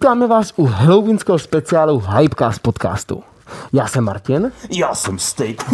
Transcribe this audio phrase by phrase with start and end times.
[0.00, 3.22] Vítáme vás u halloweenského speciálu Hypecast podcastu.
[3.72, 4.52] Já jsem Martin.
[4.70, 5.56] Já jsem Steak.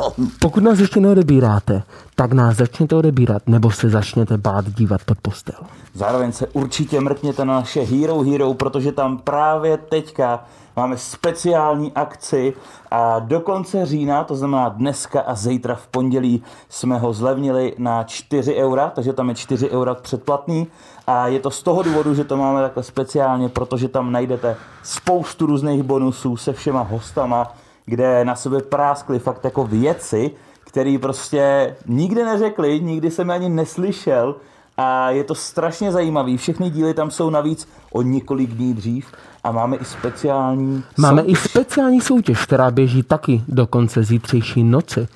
[0.40, 1.82] Pokud nás ještě neodebíráte,
[2.14, 5.54] tak nás začněte odebírat, nebo se začněte bát dívat pod postel.
[5.94, 10.44] Zároveň se určitě mrkněte na naše Hero Hero, protože tam právě teďka
[10.76, 12.54] máme speciální akci
[12.90, 18.04] a do konce října, to znamená dneska a zítra v pondělí, jsme ho zlevnili na
[18.04, 20.66] 4 eura, takže tam je 4 eura předplatný
[21.10, 25.46] a je to z toho důvodu, že to máme takhle speciálně, protože tam najdete spoustu
[25.46, 27.54] různých bonusů se všema hostama,
[27.86, 30.30] kde na sebe práskli fakt jako věci,
[30.64, 34.34] který prostě nikdy neřekli, nikdy jsem je ani neslyšel
[34.76, 36.36] a je to strašně zajímavý.
[36.36, 39.06] Všechny díly tam jsou navíc o několik dní dřív
[39.44, 45.08] a máme i speciální Máme i speciální soutěž, která běží taky do konce zítřejší noci.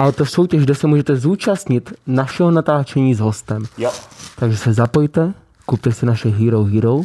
[0.00, 3.64] A je to soutěž, kde se můžete zúčastnit našeho natáčení s hostem.
[3.78, 3.90] Jo.
[4.38, 5.34] Takže se zapojte,
[5.66, 7.00] kupte si naše Hero Hero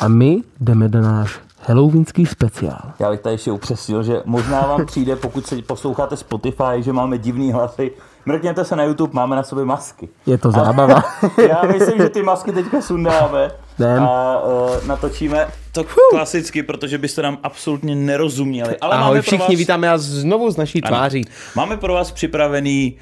[0.00, 2.80] a my jdeme do náš halloweenský speciál.
[2.98, 7.18] Já bych tady ještě upřesnil, že možná vám přijde, pokud se posloucháte Spotify, že máme
[7.18, 7.90] divný hlasy.
[8.26, 10.08] Mrkněte se na YouTube, máme na sobě masky.
[10.26, 11.02] Je to zábava.
[11.48, 14.02] Já myslím, že ty masky teďka sundáme Jdem.
[14.02, 18.76] a uh, natočíme to klasicky, protože byste nám absolutně nerozuměli.
[18.76, 21.24] Ale Ahoj máme všichni, pro vás, vítáme vás znovu z naší tváří.
[21.54, 22.96] Máme pro vás připravený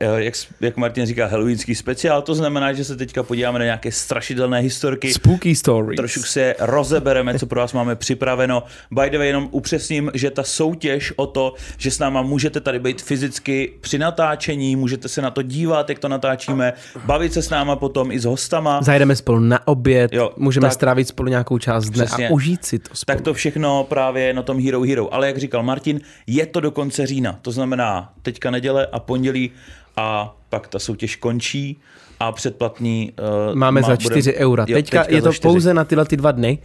[0.00, 4.58] jak, jak Martin říká, halloweenský speciál, to znamená, že se teďka podíváme na nějaké strašidelné
[4.58, 5.96] historky, Spooky stories.
[5.96, 8.62] Trošku se rozebereme, co pro vás máme připraveno.
[8.90, 12.78] By the way, jenom upřesním, že ta soutěž o to, že s náma můžete tady
[12.78, 16.72] být fyzicky při natáčení, můžete se na to dívat, jak to natáčíme,
[17.04, 18.82] bavit se s náma potom i s hostama.
[18.82, 22.28] Zajedeme spolu na oběd, Jo, můžeme tak, strávit spolu nějakou část dne Přesně.
[22.28, 23.16] a užít si to spolu.
[23.16, 25.14] Tak to všechno právě na tom Hero Hero.
[25.14, 27.38] Ale jak říkal Martin, je to do konce října.
[27.42, 29.50] To znamená teďka neděle a pondělí
[29.96, 31.80] a pak ta soutěž končí
[32.20, 33.12] a předplatný
[33.48, 34.64] uh, Máme za 4 eura.
[34.68, 35.42] Jo, teďka, je to 4.
[35.42, 36.58] pouze na tyhle ty dva dny,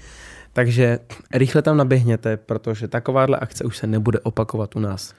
[0.54, 1.00] takže
[1.34, 5.14] rychle tam naběhněte, protože takováhle akce už se nebude opakovat u nás.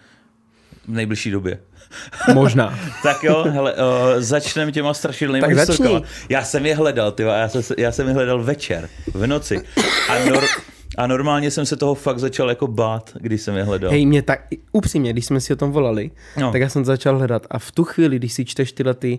[0.89, 1.59] v nejbližší době.
[2.35, 2.79] Možná.
[3.03, 3.79] Tak jo, hele, uh,
[4.19, 6.03] začneme těma strašidelnými Tak.
[6.29, 9.61] Já jsem je hledal, ty, já, jsem, já jsem je hledal večer, v noci.
[10.09, 10.45] A, nor,
[10.99, 13.91] a normálně jsem se toho fakt začal jako bát, když jsem je hledal.
[13.91, 14.41] Hej, mě tak,
[14.73, 16.53] upřímně, když jsme si o tom volali, No.
[16.53, 19.19] tak já jsem začal hledat a v tu chvíli, když si čteš tyhle ty,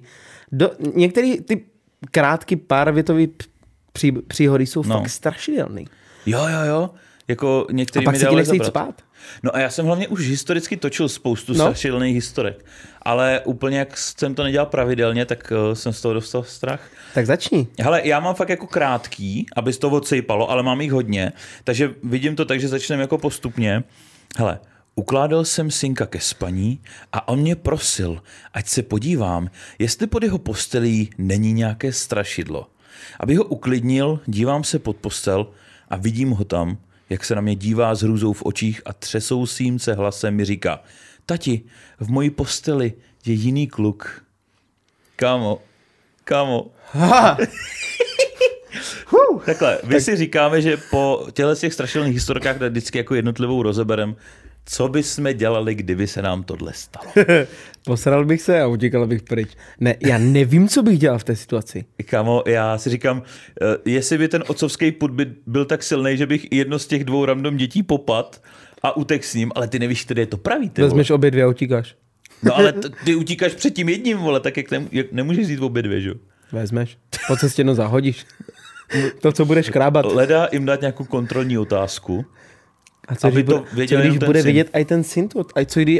[0.51, 1.65] do, některé ty
[2.11, 3.45] krátký párvětový p-
[3.93, 4.97] pří, příhody jsou no.
[4.97, 5.87] fakt strašidelný.
[6.25, 6.89] Jo, jo, jo.
[7.31, 8.67] Jako některý A pak mi jít zabrat.
[8.67, 9.01] spát.
[9.43, 11.59] No a já jsem hlavně už historicky točil spoustu no.
[11.59, 12.65] Strašidelných historek.
[13.01, 16.89] Ale úplně jak jsem to nedělal pravidelně, tak uh, jsem z toho dostal strach.
[17.13, 17.67] Tak začni.
[17.79, 21.31] Hele, já mám fakt jako krátký, aby to odsejpalo, ale mám jich hodně,
[21.63, 23.83] takže vidím to tak, že začneme jako postupně.
[24.37, 24.59] Hele,
[24.95, 26.79] ukládal jsem synka ke spaní
[27.13, 28.21] a on mě prosil,
[28.53, 29.49] ať se podívám,
[29.79, 32.67] jestli pod jeho postelí není nějaké strašidlo.
[33.19, 35.47] Aby ho uklidnil, dívám se pod postel
[35.89, 36.77] a vidím ho tam,
[37.11, 40.83] jak se na mě dívá s hrůzou v očích a třesousím se hlasem mi říká,
[41.25, 41.61] tati,
[41.99, 42.93] v mojí posteli
[43.25, 44.23] je jiný kluk.
[45.15, 45.61] Kámo,
[46.23, 46.71] kámo,
[49.45, 54.15] Takhle, my si říkáme, že po těchto těch strašidelných historkách tak vždycky jako jednotlivou rozeberem,
[54.65, 57.11] co by jsme dělali, kdyby se nám tohle stalo.
[57.85, 59.49] Posral bych se a utíkal bych pryč.
[59.79, 61.85] Ne, já nevím, co bych dělal v té situaci.
[62.05, 63.23] Kámo, já si říkám,
[63.61, 67.03] eh, jestli by ten otcovský put by byl tak silný, že bych jedno z těch
[67.03, 68.41] dvou random dětí popad
[68.83, 70.69] a utek s ním, ale ty nevíš, který je to pravý.
[70.69, 70.89] Ty vole.
[70.89, 71.95] Vezmeš obě dvě a utíkáš.
[72.43, 75.59] No ale t- ty utíkáš před tím jedním, vole, tak jak, nem- jak nemůžeš jít
[75.59, 76.11] obě dvě, že?
[76.51, 76.97] Vezmeš.
[77.27, 78.25] Po cestě no zahodíš.
[79.21, 80.05] To, co budeš krábat.
[80.05, 82.25] Leda jim dát nějakou kontrolní otázku.
[83.07, 85.29] A co, aby když, to bude, co, když bude vidět i ten syn?
[85.29, 85.99] To, a co když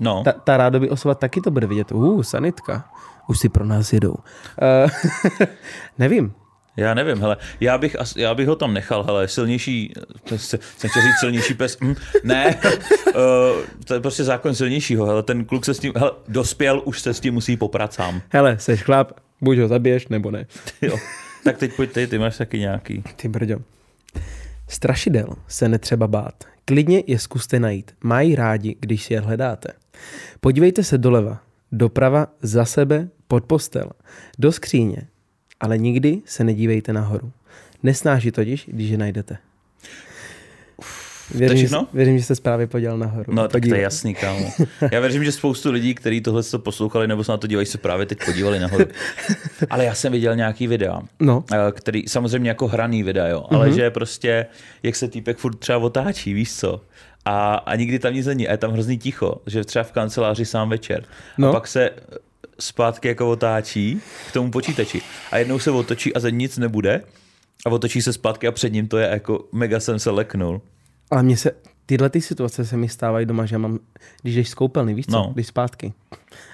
[0.00, 0.22] No.
[0.24, 1.92] ta, ta rádoby osoba taky to bude vidět?
[1.92, 2.84] Uh, sanitka.
[3.28, 4.12] Už si pro nás jedou.
[4.12, 4.90] Uh,
[5.98, 6.32] nevím.
[6.76, 9.92] Já nevím, hele, já bych, já bych ho tam nechal, hele, silnější,
[10.36, 10.58] jsem
[10.90, 11.94] chtěl říct silnější pes, hm,
[12.24, 12.60] ne,
[13.06, 17.00] uh, to je prostě zákon silnějšího, hele, ten kluk se s tím, hele, dospěl, už
[17.00, 20.46] se s tím musí poprat sám, Hele, seš chlap, buď ho zabiješ, nebo ne.
[20.82, 20.96] jo.
[21.44, 23.02] Tak teď pojď ty, ty máš taky nějaký.
[23.16, 23.56] Ty brďo.
[24.74, 26.44] Strašidel se netřeba bát.
[26.64, 27.94] Klidně je zkuste najít.
[28.04, 29.68] Mají rádi, když si je hledáte.
[30.40, 31.42] Podívejte se doleva,
[31.72, 33.90] doprava, za sebe, pod postel,
[34.38, 35.08] do skříně,
[35.60, 37.32] ale nikdy se nedívejte nahoru.
[37.82, 39.38] Nesnáží totiž, když je najdete.
[41.34, 41.88] Věřím, že, všechno?
[41.92, 43.34] věřím, že jste právě podělal nahoru.
[43.34, 44.50] No tak to je jasný, kámo.
[44.92, 47.78] Já věřím, že spoustu lidí, kteří tohle to poslouchali nebo se na to dívají, se
[47.78, 48.84] právě teď podívali nahoru.
[49.70, 51.44] Ale já jsem viděl nějaký videa, No.
[51.52, 53.74] eh, který samozřejmě jako hraný videa, jo, ale mm-hmm.
[53.74, 54.46] že prostě,
[54.82, 56.80] jak se týpek furt třeba otáčí, víš co?
[57.24, 60.44] A, a nikdy tam nic není, a je tam hrozný ticho, že třeba v kanceláři
[60.44, 61.04] sám večer.
[61.38, 61.48] No.
[61.48, 61.90] A pak se
[62.60, 65.02] zpátky jako otáčí k tomu počítači.
[65.32, 67.02] A jednou se otočí a za nic nebude
[67.66, 70.60] A otočí se zpátky a před ním to je jako mega jsem se leknul.
[71.14, 71.50] Ale mně se,
[71.86, 73.78] tyhle ty situace se mi stávají doma, že mám,
[74.22, 75.30] když jdeš z koupelny, víš co, No.
[75.34, 75.92] když zpátky.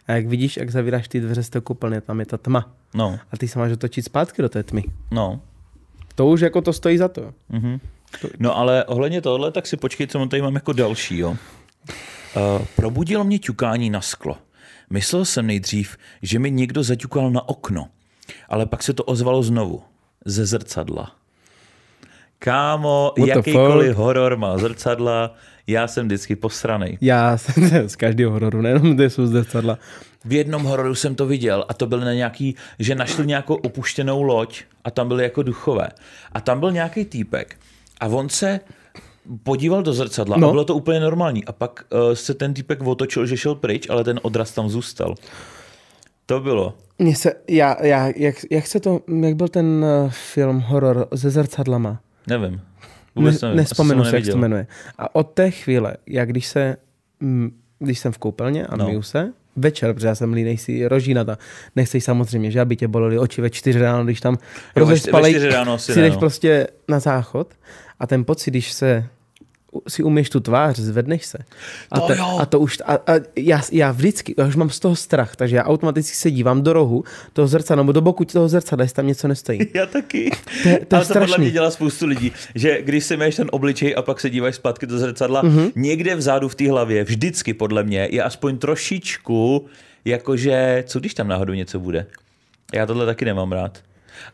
[0.07, 2.75] A jak vidíš, jak zavíráš ty dveře z té koupelny, tam je ta tma.
[2.95, 4.85] No, A ty se máš otočit zpátky do té tmy.
[5.11, 5.41] no.
[6.15, 7.35] To už jako to stojí za to.
[7.49, 7.81] Mhm.
[8.39, 11.31] No ale ohledně tohle, tak si počkej, co tady mám jako další, jo.
[11.31, 14.39] Uh, probudilo mě ťukání na sklo.
[14.91, 17.89] Myslel jsem nejdřív, že mi někdo zaťukal na okno,
[18.49, 19.83] ale pak se to ozvalo znovu.
[20.25, 21.17] Ze zrcadla.
[22.43, 25.35] Kámo, What jakýkoliv horor má zrcadla,
[25.67, 26.99] já jsem vždycky posranej.
[27.01, 29.79] Já jsem z každého hororu, nejenom kde jsou zrcadla.
[30.25, 34.23] V jednom hororu jsem to viděl a to byl na nějaký, že našli nějakou opuštěnou
[34.23, 35.89] loď a tam byly jako duchové.
[36.33, 37.57] A tam byl nějaký týpek
[38.01, 38.61] a on se
[39.43, 40.49] podíval do zrcadla no.
[40.49, 41.45] A bylo to úplně normální.
[41.45, 45.15] A pak uh, se ten týpek otočil, že šel pryč, ale ten odraz tam zůstal.
[46.27, 46.75] To bylo.
[46.99, 51.31] Mně se, já, já, jak, jak se to, jak byl ten uh, film horor se
[51.31, 52.01] zrcadlama?
[52.27, 52.53] Nevím.
[52.53, 52.61] Ne,
[53.17, 53.57] Vůbec nevím.
[53.57, 54.67] nespomenu se, jak se to jmenuje.
[54.99, 56.77] A od té chvíle, jak když se,
[57.21, 58.87] mm, když jsem v koupelně a No.
[58.87, 61.39] myju se, večer, protože já jsem línej si rožínata,
[61.77, 64.39] nechceš samozřejmě, že aby tě bolely oči ve čtyři ráno, když tam
[65.75, 66.21] asi si ne, jdeš no.
[66.21, 67.55] prostě na záchod
[68.01, 69.07] a ten pocit, když se
[69.89, 71.39] si umyješ tu tvář, zvedneš se.
[71.91, 74.79] A, To te, a to už, a, a já, já vždycky, já už mám z
[74.81, 78.49] toho strach, takže já automaticky se dívám do rohu toho zrcadla, nebo do boku toho
[78.49, 79.59] zrcadla, jestli tam něco nestojí.
[79.75, 80.31] Já taky.
[80.63, 83.49] To je- to je to podle mě dělá spoustu lidí, že když si máš ten
[83.53, 85.59] obličej a pak se díváš zpátky do zrcadla, Mhm.
[85.59, 85.73] mm-hmm.
[85.77, 89.67] někde vzadu v té hlavě, vždycky podle mě, je aspoň trošičku,
[90.05, 92.07] jakože, co když tam náhodou něco bude?
[92.75, 93.79] Já tohle taky nemám rád.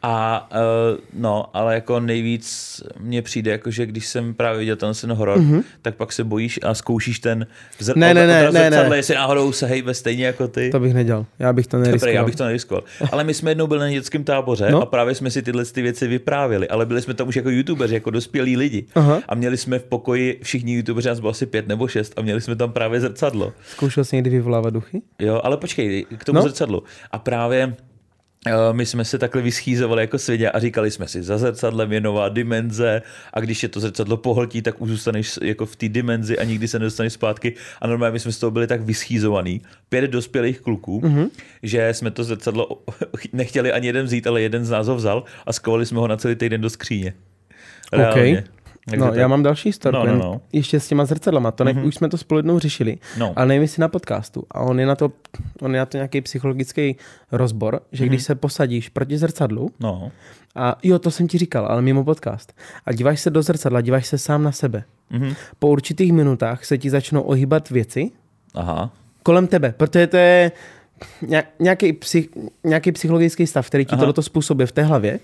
[0.02, 4.92] A uh, no, ale jako nejvíc mně přijde, jako že když jsem právě viděl ten,
[5.00, 5.62] ten horor, mm-hmm.
[5.82, 7.46] tak pak se bojíš a zkoušíš ten
[7.80, 7.96] zr-.
[7.96, 8.96] Ne, ne, ne, ne, ne.
[8.96, 10.70] jestli náhodou se hejbe stejně jako ty.
[10.70, 12.14] To bych nedělal, já bych to Dobrý, neriskoval.
[12.14, 12.84] já bych to neriskoval.
[13.12, 14.82] Ale my jsme jednou byli na dětském táboře no.
[14.82, 17.94] A právě jsme si tyhle ty věci vyprávěli, ale byli jsme tam už jako youtubeři,
[17.94, 18.86] jako dospělí lidi.
[18.94, 19.22] Aha.
[19.28, 22.40] A měli jsme v pokoji všichni youtubeři, nás bylo asi pět nebo šest a měli
[22.40, 23.52] jsme tam právě zrcadlo.
[23.70, 25.02] Zkoušel jsi někdy vyvolávat duchy?
[25.18, 26.42] Jo, ale počkej, k tomu no.
[26.42, 26.82] Zrcadlu.
[27.10, 27.76] A právě
[28.72, 32.28] my jsme se takhle vyschýzovali jako svědě a říkali jsme si, za zrcadlem je nová
[32.28, 33.02] dimenze
[33.32, 36.68] a když je to zrcadlo pohltí, tak už zůstaneš jako v té dimenzi a nikdy
[36.68, 37.54] se nedostaneš zpátky.
[37.80, 41.28] A normálně my jsme z toho byli tak vyschýzovaný, pět dospělých kluků, mm-hmm.
[41.62, 42.82] že jsme to zrcadlo
[43.32, 46.16] nechtěli ani jeden vzít, ale jeden z nás ho vzal a skovali jsme ho na
[46.16, 47.14] celý týden do skříně.
[47.92, 48.44] Reálně.
[48.90, 50.40] Takže no, to- já mám další storku, No, no, no.
[50.52, 51.86] ještě s těma zrcadlama, to ne, mm-hmm.
[51.86, 53.32] už jsme to spolu jednou řešili, No.
[53.36, 54.44] ale nevím jestli na podcastu.
[54.50, 55.12] A on je na to,
[55.62, 56.96] on je na to nějaký psychologický
[57.32, 58.08] rozbor, že Mhm.
[58.08, 60.10] když se posadíš proti zrcadlu, No,
[60.54, 62.52] a jo, to jsem ti říkal, ale mimo podcast,
[62.86, 64.84] a díváš se do zrcadla, díváš se sám na sebe.
[65.10, 65.34] Mhm.
[65.58, 68.10] Po určitých minutách se ti začnou ohýbat věci
[68.54, 68.90] aha.
[69.22, 70.52] kolem tebe, protože to je
[71.22, 72.28] nějak- nějaký, psych,
[72.64, 73.98] nějaký psychologický stav, který ti Aha.
[74.00, 75.18] tohleto způsobuje v té hlavě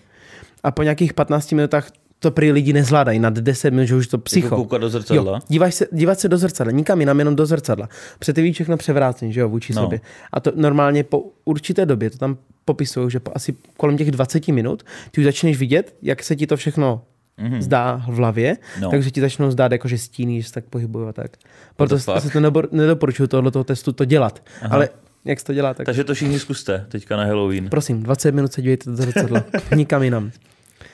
[0.64, 1.88] a po nějakých 15 minutách
[2.22, 4.46] to prý lidi nezvládají nad 10 minut, že už to psycho.
[4.46, 5.32] Jako koukat do zrcadla?
[5.32, 7.88] Jo, díváš se, dívat se do zrcadla, nikam jinam, jenom do zrcadla.
[8.19, 9.82] Protože ty všechno převráceně, že jo, vůči No.
[9.82, 10.00] sobě.
[10.32, 14.48] A to normálně po určité době, to tam popisují, že po asi kolem těch 20
[14.48, 17.04] minut, ty už začneš vidět, jak se ti to všechno
[17.38, 17.60] mm-hmm.
[17.60, 18.82] zdá v hlavě, No.
[18.82, 18.90] no.
[18.90, 21.30] takže ti začnou zdát jako, že stíny, že se tak pohybují a tak.
[21.76, 22.20] Proto fuck?
[22.20, 24.42] se to nedoporučuju tohoto testu to dělat.
[24.62, 24.74] Aha.
[24.74, 24.88] Ale
[25.24, 27.69] jak se to dělá, tak Takže to všichni zkuste teďka na Halloween.
[27.69, 29.44] prosím, 20 minut se dívejte do zrcadla.
[29.76, 30.30] Nikam jinam.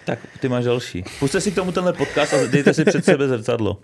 [0.04, 1.04] Tak ty máš další.
[1.18, 3.80] Puste si k tomu tenhle podcast a dejte si před sebe zrcadlo.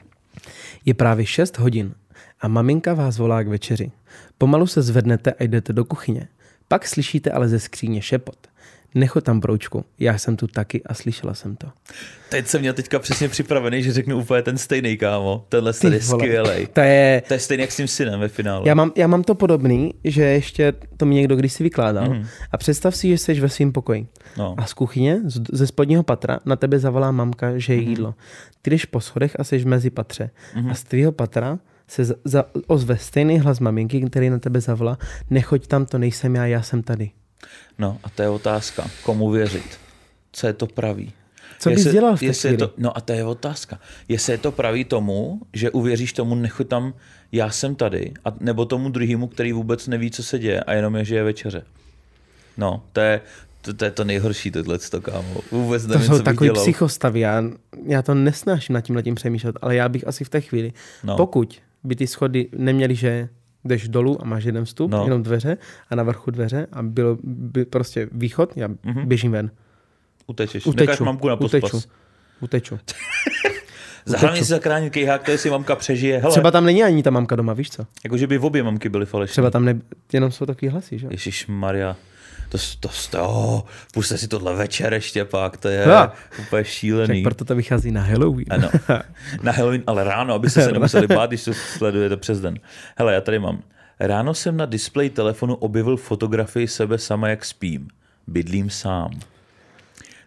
[0.84, 1.94] Je právě 6 hodin
[2.40, 3.92] a maminka vás volá k večeři.
[4.38, 6.28] Pomalu se zvednete a jdete do kuchyně.
[6.68, 8.36] Pak slyšíte ale ze skříně šepot.
[8.94, 11.66] Nechoď tam, broučku, já jsem tu taky a slyšela jsem to.
[12.30, 15.46] Teď jsem měl teďka přesně připravený, že řeknu úplně ten stejný, kámo.
[15.48, 16.66] Tenhle tady je skvělej.
[16.66, 17.22] To je...
[17.28, 18.68] To je stejný jak s tím synem ve finále.
[18.68, 22.08] Já mám, já mám to podobný, že ještě to mi někdo kdysi vykládal.
[22.14, 22.26] Mm.
[22.52, 24.06] A představ si, že jsi ve svém pokoji.
[24.38, 24.54] No.
[24.58, 27.88] A z kuchyně, z, ze spodního patra, na tebe zavolá mamka, že je Mhm.
[27.88, 28.14] jídlo.
[28.62, 30.30] Ty jdeš po schodech a jsi v mezi patře.
[30.70, 31.58] A z tvého patra
[31.88, 34.98] se za, za, ozve stejný hlas maminky, který na tebe zavolá,
[35.30, 37.10] nechoď tam, to nejsem já, já jsem tady.
[37.78, 38.90] No a to je otázka.
[39.02, 39.78] Komu věřit?
[40.32, 41.12] Co je to pravý?
[41.58, 42.68] Co bys dělal v té jestli je chvíli?
[42.68, 43.78] to, No a to je otázka.
[44.08, 46.94] Jestli je to pravý tomu, že uvěříš tomu, nechoď tam,
[47.32, 50.96] já jsem tady, a, nebo tomu druhému, který vůbec neví, co se děje a jenom
[50.96, 51.64] je, že je večeře.
[52.56, 53.20] No, to je
[53.62, 55.40] to, to, je to nejhorší, tohle, kámo.
[55.50, 56.62] Vůbec To nevím, jsou co takový dělal.
[56.62, 57.42] psychostavy, já,
[57.86, 60.72] já to nesnáším nad tím letím přemýšlet, ale já bych asi v té chvíli,
[61.04, 61.16] no.
[61.16, 63.28] pokud by ty schody neměly, že
[63.64, 64.98] jdeš dolů a máš jeden vstup, No.
[64.98, 65.04] no.
[65.04, 65.56] jenom dveře
[65.90, 68.78] a na vrchu dveře a bylo by prostě východ, já Mhm.
[68.84, 69.06] mm-hmm.
[69.06, 69.50] běžím ven.
[70.26, 70.64] Utečeš.
[70.66, 71.88] Necháš Uteču, mamku na uteču, pospas.
[72.40, 72.78] uteču.
[74.18, 76.18] Hlavně si zachránit kejhák, který si mamka přežije.
[76.18, 77.86] Hele, Třeba tam není ani ta mamka doma, víš co?
[78.04, 79.32] jako že by obě mamky byly falešné.
[79.32, 79.80] Třeba tam ne,
[80.12, 81.06] jenom jsou takový hlasy, že?
[81.10, 81.96] Ježíš Maria.
[82.54, 83.60] To, to, to oh,
[83.94, 86.12] puste si tohle večer ještě pak, to je Ja.
[86.40, 87.22] úplně šílený.
[87.22, 88.46] Tak proto to vychází na Halloween.
[88.50, 88.68] Ano.
[89.42, 92.58] Na Halloween, ale ráno, abyste se nemuseli bát, když to sledujete přes den.
[92.96, 93.62] Hele, já tady mám.
[94.00, 97.88] Ráno jsem na displeji telefonu objevil fotografii sebe sama, jak spím.
[98.26, 99.10] Bydlím sám.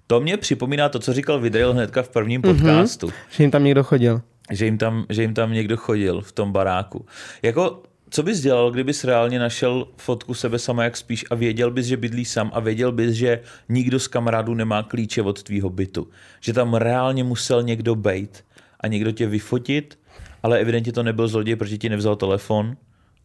[0.08, 3.84] To mě připomíná to, co říkal Videjl hnedka v prvním podcastu, Že jim tam někdo
[3.84, 4.22] chodil.
[4.52, 7.06] že, jim tam, že jim tam někdo chodil v tom baráku.
[7.42, 11.86] Jako, co bys dělal, kdybys reálně našel fotku sebe sama, jak spíš a věděl bys,
[11.86, 16.08] že bydlí sám a věděl bys, že nikdo z kamarádů nemá klíče od tvýho bytu.
[16.42, 18.46] Že tam reálně musel někdo bejt
[18.80, 20.00] a někdo tě vyfotit,
[20.44, 22.78] ale evidentně to nebyl zloděj, protože ti nevzal telefon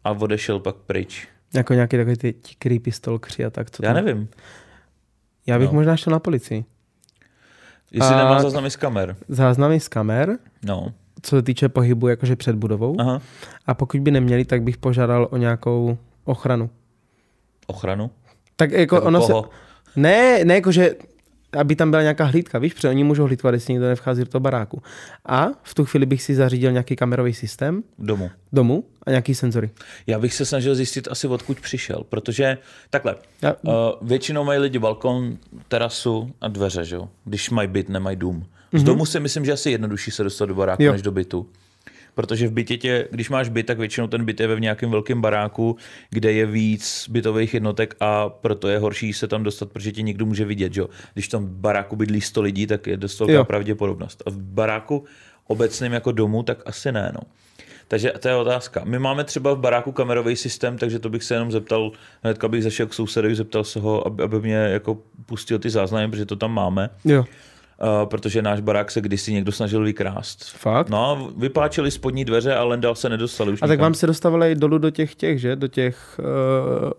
[0.03, 1.27] a odešel pak pryč.
[1.53, 3.71] Jako nějaký takový ty creepy stalkři a tak.
[3.71, 4.29] Co Já tam- nevím,
[5.47, 5.73] Já bych No.
[5.73, 6.65] možná šel na policii.
[7.91, 9.15] jestli A- nemal záznamy z kamer.
[9.27, 12.95] Záznamy z kamer, No, co se týče pohybu jakože před budovou.
[12.99, 13.21] aha.
[13.65, 16.69] A pokud by neměli, tak bych požádal o nějakou ochranu.
[17.67, 18.09] Ochranu?
[18.55, 19.43] Tak jako Jako ono koho?
[19.43, 19.49] se...
[19.99, 20.95] Ne, ne, jakože
[21.57, 24.39] aby tam byla nějaká hlídka, víš, protože oni můžou hlídkovat, jestli někdo nevchází do toho
[24.39, 24.81] baráku.
[25.25, 28.29] A v tu chvíli bych si zařídil nějaký kamerový systém Domů.
[28.53, 29.69] domů a nějaký senzory.
[30.07, 32.57] Já bych se snažil zjistit asi, odkud přišel, protože
[32.89, 35.37] takhle, Já, uh, většinou mají lidi balkon,
[35.67, 37.09] terasu a dveře, že jo?
[37.25, 38.45] Když mají byt, nemají dům.
[38.73, 40.91] Z domu si myslím, že asi jednodušší se dostat do baráku, Jo.
[40.91, 41.49] než do bytu.
[42.15, 45.21] Protože v bytě tě, když máš byt, tak většinou ten byt je ve nějakém velkém
[45.21, 45.77] baráku,
[46.09, 50.25] kde je víc bytových jednotek a proto je horší se tam dostat, protože tě někdo
[50.25, 50.73] může vidět.
[50.73, 50.81] Že?
[50.81, 50.89] jo.
[51.13, 54.23] Když v tom baráku bydlí 100 lidí, tak je dost velká pravděpodobnost.
[54.25, 55.03] A v baráku
[55.47, 57.11] obecným jako domu, tak asi ne.
[57.15, 57.19] No.
[57.87, 58.81] Takže to je otázka.
[58.85, 61.91] My máme třeba v baráku kamerový systém, takže to bych se jenom zeptal,
[62.23, 66.09] hnedka bych zašel k sousedovi, zeptal se ho, aby, aby mě jako pustil ty záznamy,
[66.11, 66.89] protože to tam máme.
[67.05, 67.25] jo,
[67.81, 70.43] Uh, protože náš barák se kdysi někdo snažil vykrást.
[70.43, 70.89] fakt.
[70.89, 73.83] No, vypáčeli spodní dveře, ale dál se nedostali už a tak nikam.
[73.83, 75.55] vám se dostávali dolů do těch těch, že?
[75.55, 76.19] Do těch...
[76.83, 76.91] Uh,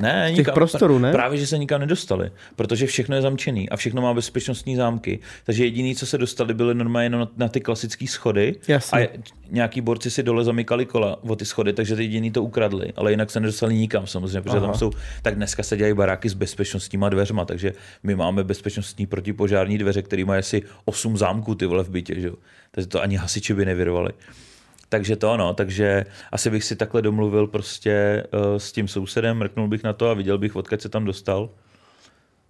[0.00, 1.12] ne, těch nikam, prostorů, ne?
[1.12, 5.18] Právě, že se nikam nedostali, protože všechno je zamčený a všechno má bezpečnostní zámky.
[5.44, 8.56] Takže jediný, co se dostali, byly normálně jenom na, na ty klasické schody.
[8.68, 9.08] Jasně.
[9.08, 9.08] A
[9.50, 13.10] nějaký borci si dole zamykali kola o ty schody, takže ty jediný to ukradli, ale
[13.10, 14.66] jinak se nedostali nikam samozřejmě, protože Aha.
[14.66, 14.90] tam jsou,
[15.22, 20.24] tak dneska se dělají baráky s bezpečnostníma dveřma, takže my máme bezpečnostní protipožární dveře, které
[20.24, 22.26] mají asi 8 zámků ty vole v bytě, že?
[22.26, 22.34] jo.
[22.70, 24.10] takže to ani hasiči by nevyrvali.
[24.90, 29.68] Takže to ano, takže asi bych si takhle domluvil prostě uh, s tím sousedem, mrknul
[29.68, 31.50] bych na to a viděl bych, odkud se tam dostal.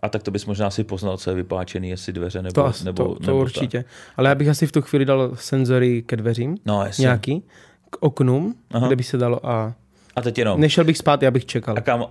[0.03, 2.85] A tak to bys možná si poznal, co je vypáčený, jestli dveře nebo, to, as-
[2.85, 3.85] nebo, to, to nebo určitě.
[4.17, 6.57] Ale já bych asi v tu chvíli dal senzory ke dveřím.
[6.67, 7.03] No, jasně.
[7.03, 7.43] Nějaký.
[7.91, 8.87] K oknům, Aha.
[8.87, 9.75] kde by se dalo a...
[10.17, 10.61] A teď jenom.
[10.61, 11.75] Nešel bych spát, já bych čekal.
[11.79, 12.11] A kámo,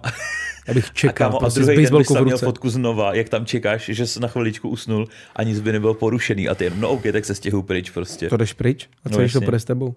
[0.67, 3.15] Já bych a, čekal, kámo, a prostě s druhý den bys tam měl fotku znova,
[3.15, 6.63] jak tam čekáš, že jsi na chviličku usnul a nic by nebylo porušený a ty
[6.63, 8.29] jenom, no OK, tak se stěhuj pryč prostě.
[8.29, 8.89] To jdeš pryč?
[9.05, 9.95] A co No když to s tebou?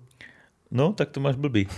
[0.75, 1.69] No, tak to máš blbý.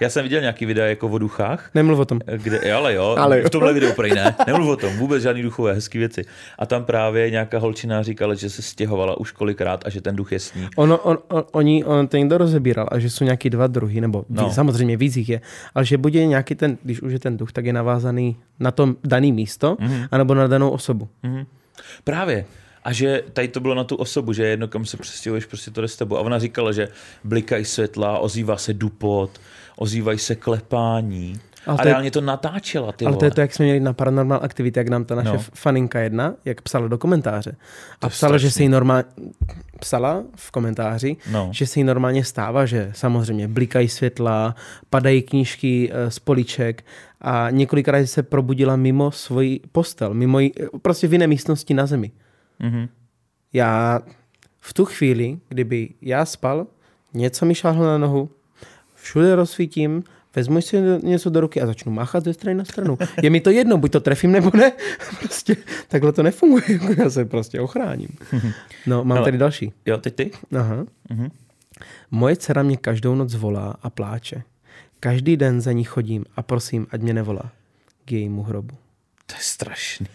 [0.00, 2.20] Já jsem viděl nějaký videa jako o duchách, Nemluv o tom.
[2.36, 3.44] Kde, ale jo, Ale jo.
[3.46, 6.24] v tomhle videu prej ne, nemluv o tom, vůbec žádný duchové, hezký věci.
[6.58, 10.32] A tam právě nějaká holčina říkala, že se stěhovala už kolikrát a že ten duch
[10.32, 10.68] je s ní.
[10.76, 14.24] Ono, on, on, oni, on to někdo rozebíral, a že jsou nějaký dva druhy, nebo
[14.28, 14.52] No.
[14.52, 15.40] samozřejmě víc jich je,
[15.74, 18.70] ale že buď je nějaký ten, když už je ten duch, tak je navázaný na
[18.70, 19.90] to dané místo, Mhm.
[19.90, 20.08] mm-hmm.
[20.10, 21.08] anebo na danou osobu.
[21.22, 21.44] Mhm.
[22.04, 22.44] Právě.
[22.84, 25.80] A že tady to bylo na tu osobu, že jedno, kam se přestěhuješ, prostě to
[25.80, 26.16] jde s tebou.
[26.16, 26.88] A ona říkala, že
[27.24, 29.40] blikají světla, ozývá se dupot,
[29.76, 31.40] ozývají se klepání.
[31.66, 33.18] Ale a to je- reálně to natáčela, ty Ale vole.
[33.18, 35.38] to je to, jak jsme měli na Paranormal Activity, jak nám ta naše No.
[35.54, 37.56] faninka jedna, jak psala do komentáře.
[38.00, 38.56] A je psala, že strašný.
[38.56, 39.04] se jí normálně,
[39.80, 41.48] psala v komentáři, No.
[41.52, 44.54] že se jí normálně stává, že samozřejmě blikají světla,
[44.90, 46.84] padají knížky eh, z poliček
[47.20, 52.10] a několikrát se probudila mimo svoji postel, mimo jí, prostě v jiné místnosti na zemi.
[52.60, 52.88] Mhm.
[53.52, 54.00] Já
[54.60, 56.66] v tu chvíli, kdyby já spal,
[57.14, 58.30] něco mi šáhlo na nohu,
[58.94, 60.04] všude rozsvítím,
[60.36, 62.98] vezmu si něco do ruky a začnu máchat ze strany na stranu.
[63.22, 64.72] Je mi to jedno, buď to trefím nebo ne.
[65.18, 65.56] Prostě
[65.88, 66.64] takhle to nefunguje.
[66.98, 68.08] Já se prostě ochráním.
[68.86, 69.24] No, mám Hele.
[69.26, 69.72] tady další.
[69.86, 70.30] Jo, teď ty?
[70.58, 70.86] Aha.
[71.10, 71.30] Mhm.
[72.10, 74.42] Moje dcera mě každou noc volá a pláče.
[75.00, 77.52] Každý den za ní chodím a prosím, ať mě nevolá
[78.04, 78.74] k jejímu hrobu.
[79.26, 80.06] To je strašný.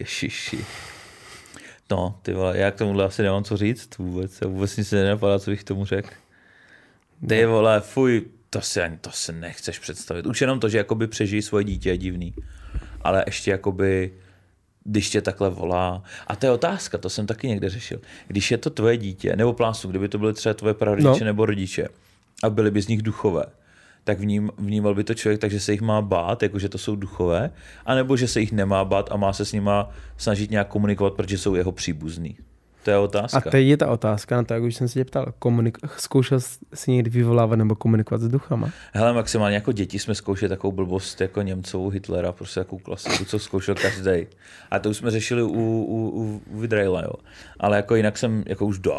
[0.00, 0.64] Ježiši.
[1.92, 4.40] No, ty vole, já k tomuhle asi nemám co říct vůbec.
[4.40, 6.08] Já vůbec nic se nenapadá, co bych tomu řekl.
[7.28, 10.26] Ty vole, fuj, to si, ani, to si nechceš představit.
[10.26, 12.34] Už jenom to, že jakoby přežijí svoje dítě je divný.
[13.02, 14.12] Ale ještě jakoby,
[14.84, 16.02] když tě takhle volá.
[16.26, 18.00] A to je otázka, to jsem taky někde řešil.
[18.26, 21.18] Když je to tvoje dítě, nebo plásu, kdyby to byly třeba tvoje prarodiče no.
[21.20, 21.26] No.
[21.26, 21.88] nebo rodiče
[22.42, 23.44] a byly by z nich duchové,
[24.04, 26.78] tak vním, vnímal by to člověk tak, že se jich má bát, jako že to
[26.78, 27.50] jsou duchové,
[27.86, 31.38] anebo že se jich nemá bát a má se s nima snažit nějak komunikovat, protože
[31.38, 32.36] jsou jeho příbuzní.
[32.82, 33.38] To je otázka.
[33.38, 35.26] A teď je ta otázka na to, jak už jsem se tě ptal.
[35.38, 36.38] Komunik- zkoušel
[36.74, 38.70] jsi někdy vyvolávat nebo komunikovat s duchama?
[38.92, 43.38] Hele, maximálně jako děti jsme zkoušeli takovou blbost jako Němcovou Hitlera, prostě takovou klasiku, co
[43.38, 44.26] zkoušel každý.
[44.70, 47.12] A to už jsme řešili u, u, u, u Vidraila, jo.
[47.60, 48.92] Ale jako jinak jsem, jako už do,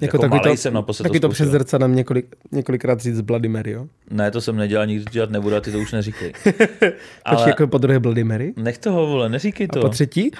[0.00, 1.46] jako, jako takový to, jsem naposled taky to zkoušel.
[1.46, 3.86] přes zrcadlem několik, několikrát říct Bloody Mary, jo?
[4.10, 6.32] Ne, to jsem nedělal, nikdy to dělat nebudu a ty to už neříkej.
[7.24, 7.36] Ale...
[7.36, 8.52] Ale jako po druhé Bloody Mary?
[8.56, 9.80] nech toho, vole, neříkej A to.
[9.80, 10.30] po třetí?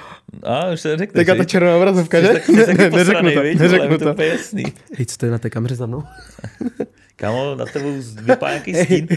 [0.42, 1.18] A už se neřekne.
[1.18, 2.40] Teďka ta červená obrazovka, že?
[2.44, 4.22] Jsi jsi Ne, neřeknu to, viď, neřeknu to to.
[4.22, 4.64] jasný.
[4.96, 6.02] Hej, co to je na té kameře za mnou?
[7.16, 7.92] Kámo, na tebou
[8.22, 9.08] vypadá nějaký stín.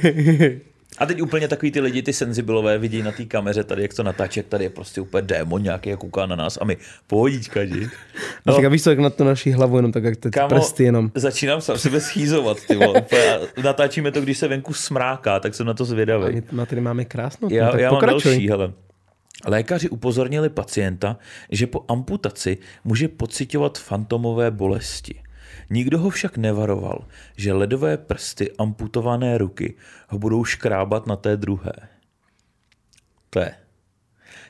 [0.97, 4.03] A teď úplně takový ty lidi, ty senzibilové, vidí na té kameře tady, jak to
[4.03, 7.65] natáčí, jak tady je prostě úplně démon nějaký, jak kouká na nás a my, pohodička,
[7.65, 7.73] že?
[8.45, 8.55] No.
[8.55, 11.11] Tak víš co, jak na tu naši hlavu jenom tak, jak ty Kámo, prsty jenom.
[11.15, 13.01] začínám sám sebe schýzovat, ty vole.
[13.57, 16.35] A natáčíme to, když se venku smráká, tak jsem na to A zvědavý.
[16.35, 18.31] my, my tady máme krásnou, no, Já, tak já mám pokračuj.
[18.31, 18.71] další, hele.
[19.45, 21.17] Lékaři upozornili pacienta,
[21.51, 25.21] že po amputaci může pocitovat fantomové bolesti.
[25.69, 27.05] Nikdo ho však nevaroval,
[27.38, 29.75] že ledové prsty amputované ruky
[30.07, 31.74] ho budou škrábat na té druhé.
[33.29, 33.55] To je.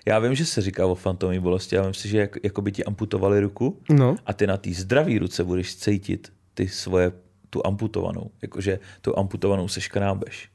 [0.05, 2.71] Já vím, že se říká o fantomové bolesti, já myslím si, že jak, jako by
[2.71, 7.11] ti amputovali ruku No, a ty na té zdravé ruce budeš cítit ty svoje,
[7.49, 8.31] tu amputovanou.
[8.41, 10.49] Jakože tu amputovanou se škrábeš.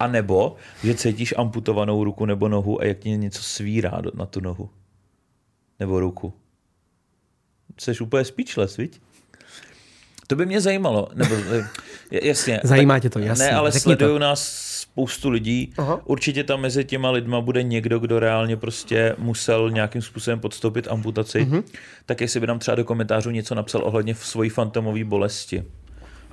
[0.00, 4.40] A nebo, že cítíš amputovanou ruku nebo nohu a jak ti něco svírá na tu
[4.40, 4.70] nohu.
[5.80, 6.32] Nebo ruku.
[7.78, 9.00] Jsi úplně speechless, viď?
[10.26, 11.08] To by mě zajímalo.
[11.14, 11.68] Nebo, eh,
[12.26, 12.60] jasně.
[12.64, 14.18] Zajímá tak- tě to, jasně, Ne, ale řekni sledují to.
[14.18, 14.48] nás
[14.80, 15.72] spoustu lidí.
[15.78, 16.00] Aha.
[16.04, 21.40] Určitě tam mezi těma lidma bude někdo, kdo reálně prostě musel nějakým způsobem podstoupit amputaci.
[21.40, 21.58] Mhm.
[21.58, 21.64] Mm-hmm.
[22.06, 25.64] Tak jestli by nám třeba do komentářů něco napsal ohledně v svojí fantomové bolesti.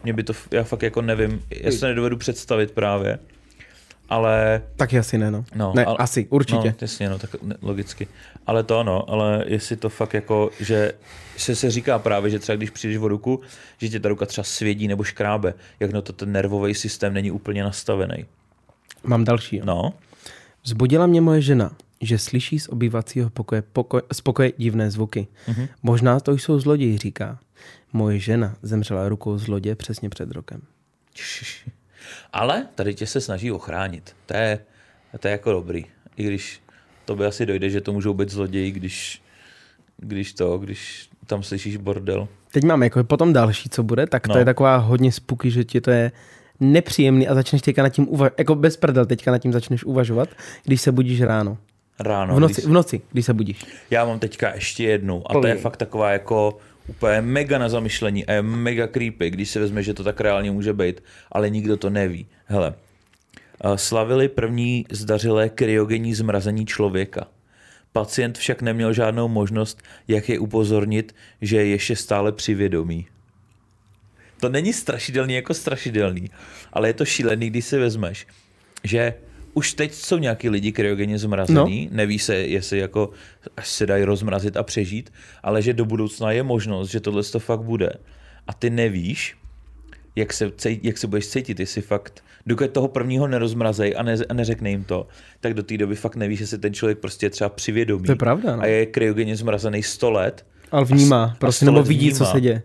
[0.04, 3.20] Mě by to, já fakt jako nevím, já se nedovedu představit právě.
[4.10, 5.46] Ale taky asi ne, no.
[5.56, 6.70] No, ne, ale- asi, určitě.
[6.70, 8.08] No, jasně, no, tak logicky.
[8.48, 10.94] Ale to ano, ale jestli to fakt jako, že
[11.38, 13.42] se, se říká právě, že třeba když přijdeš o ruku,
[13.78, 17.32] že tě ta ruka třeba svědí nebo škrábe, jak no to ten nervový systém není
[17.32, 18.26] úplně nastavený.
[19.04, 19.56] Mám další.
[19.56, 19.66] Jo.
[19.66, 19.94] No,
[20.64, 25.28] Vzbudila mě moje žena, že slyší z obývacího pokoje, pokoj, z pokoje divné zvuky.
[25.48, 25.68] Mm-hmm.
[25.84, 27.40] Možná to jsou zloději, říká.
[27.94, 30.62] Moje žena zemřela rukou zlodě přesně před rokem.
[32.34, 34.16] ale tady tě se snaží ochránit.
[34.26, 34.60] To je,
[35.20, 35.86] to je jako dobrý.
[36.18, 36.62] I když
[37.06, 39.22] to by asi dojde, že to můžou být zloději, když,
[39.98, 42.28] když to, když tam slyšíš bordel.
[42.52, 44.40] Teď máme jako potom další, co bude, tak to No.
[44.40, 46.12] je taková hodně spooky, že ti to je
[46.60, 50.30] nepříjemný a začneš teďka nad tím uvažovat, jako bez prdel teďka nad tím začneš uvažovat,
[50.64, 51.58] když se budíš ráno.
[52.00, 52.36] Ráno.
[52.36, 53.66] V noci, když- v noci, když se budíš.
[53.90, 58.26] Já mám teďka ještě jednu a to je fakt taková jako úplně mega na zamyšlení
[58.26, 61.78] a je mega creepy, když si vezme, že to tak reálně může být, ale nikdo
[61.78, 62.26] to neví.
[62.46, 62.74] Hele,
[63.64, 67.28] eh, slavili první zdařilé kryogenní zmrazení člověka.
[67.92, 73.08] Pacient však neměl žádnou možnost, jak je upozornit, že je ještě stále při vědomí.
[74.40, 76.30] To není strašidelný jako strašidelný,
[76.74, 78.28] ale je to šílený, když si vezmeš,
[78.84, 79.14] že
[79.54, 81.98] už teď jsou nějaký lidi kryogenně zmrazený, no.
[81.98, 83.10] neví se, jestli jako
[83.58, 85.14] až se dají rozmrazit a přežít,
[85.44, 87.90] ale že do budoucna je možnost, že tohle to fakt bude.
[88.48, 89.38] A ty nevíš,
[90.16, 94.34] jak se, jak se budeš cítit, jestli fakt, dokud toho prvního nerozmrazej a, ne, a
[94.34, 95.08] neřekne jim to,
[95.40, 98.06] tak do té doby fakt nevíš, jestli ten člověk prostě je třeba přivědomí.
[98.06, 98.62] To je pravda, no.
[98.62, 100.46] A je kryogenně zmrazený 100 let.
[100.72, 102.32] Ale vnímá, a prostě, sto nebo vidí, co vnímá.
[102.32, 102.64] se děje.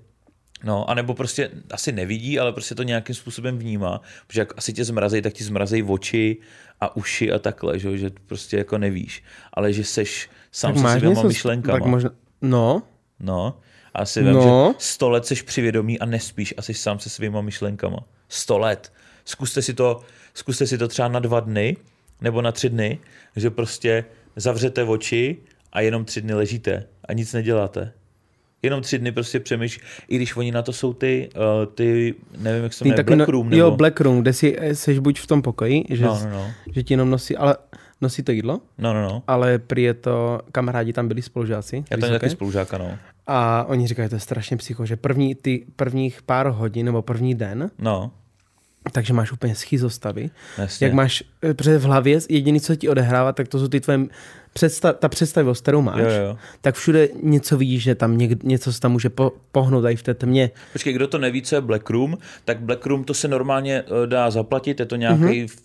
[0.65, 4.85] No, anebo prostě asi nevidí, ale prostě to nějakým způsobem vnímá, protože jak asi tě
[4.85, 6.37] zmrazej, tak ti zmrazej oči
[6.81, 11.23] a uši a takhle, že, že prostě jako nevíš, ale že seš sám se svýma
[11.23, 11.79] myšlenkama.
[11.79, 12.11] Tak možná,
[12.43, 12.83] no,
[13.21, 13.61] No,
[13.95, 14.43] a si vím, No.
[14.43, 17.99] že sto let seš přivědomí a nespíš a jsi sám se svýma myšlenkama.
[18.29, 18.93] Sto let.
[19.25, 20.01] Zkuste si to,
[20.35, 21.77] zkuste si to třeba na dva dny
[22.21, 22.99] nebo na tři dny,
[23.37, 24.05] že prostě
[24.37, 25.37] zavřete oči
[25.73, 27.93] a jenom tři dny ležíte a nic neděláte.
[28.63, 32.63] Jenom tři dny prostě přemýšlíš, i když oni na to jsou ty, uh, ty nevím,
[32.63, 33.61] jak se jmenuje, taky Black no, Room, nebo...
[33.61, 36.51] Jo, Black Room, kde si eh, seš buď v tom pokoji, že, No, no, no.
[36.75, 37.57] že ti jenom nosí, ale
[38.01, 39.23] nosí to jídlo, No, no, no.
[39.27, 41.85] ale prý je to, kamarádi tam byli spolužáci.
[41.91, 42.99] Já tam taky spolužáka, no.
[43.27, 47.35] A oni říkají, to je strašně psycho, že první, ty prvních pár hodin nebo první
[47.35, 48.11] den, No,
[48.93, 50.31] takže máš úplně schizostavy.
[50.59, 50.85] jasně.
[50.87, 53.99] Jak máš, eh, protože v hlavě jediný, co ti odehrává, tak to jsou ty tvoje
[54.59, 56.01] představ, ta představivost, kterou máš.
[56.01, 56.37] Jo, jo.
[56.61, 60.03] Tak všude něco vidíš, že tam něk, něco se tam může po, pohnout i v
[60.03, 60.51] té tmě.
[60.73, 64.07] Počkej, kdo to neví, co je Black Room, tak Black Room to se normálně eh,
[64.07, 65.31] dá zaplatit, je to nějaký, Mhm.
[65.31, 65.59] mm-hmm.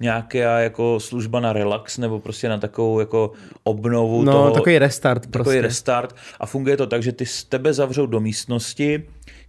[0.00, 5.20] nějaká jako služba na relax nebo prostě na takovou jako obnovu No, toho, takový restart
[5.22, 5.60] takový prostě.
[5.60, 9.02] restart a funguje to tak, že ty z tebe zavřou do místnosti,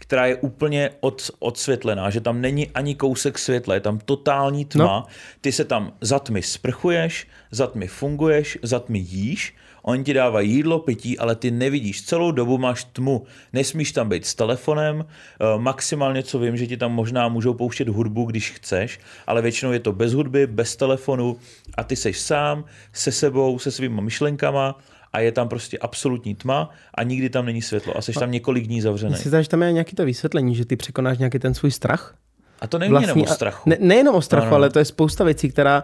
[0.07, 4.83] která je úplně od, odsvětlená, že tam není ani kousek světla, je tam totální tma,
[4.83, 5.05] no.
[5.41, 9.55] ty se tam za tmy sprchuješ, za tmy funguješ, za tmy jíš,
[9.87, 12.01] oni ti dávají jídlo, pití, ale ty nevidíš.
[12.01, 13.23] Celou dobu máš tmu.
[13.53, 17.89] Nesmíš tam být s telefonem, eh, maximálně co vím, že ti tam možná můžou pouštět
[17.89, 21.37] hudbu, když chceš, ale většinou je to bez hudby, bez telefonu
[21.77, 24.75] a ty seš sám, se sebou, se svýma myšlenkama
[25.15, 28.67] a je tam prostě absolutní tma a nikdy tam není světlo a jsi tam několik
[28.67, 29.11] dní zavřený.
[29.11, 32.15] Myslíš, že tam je nějaký to vysvětlení, že ty překonáš nějaký ten svůj strach?
[32.61, 33.69] A to není vlastně, jenom o strachu.
[33.69, 34.55] Ne, nejenom o strachu, no, no.
[34.55, 35.83] ale to je spousta věcí, která,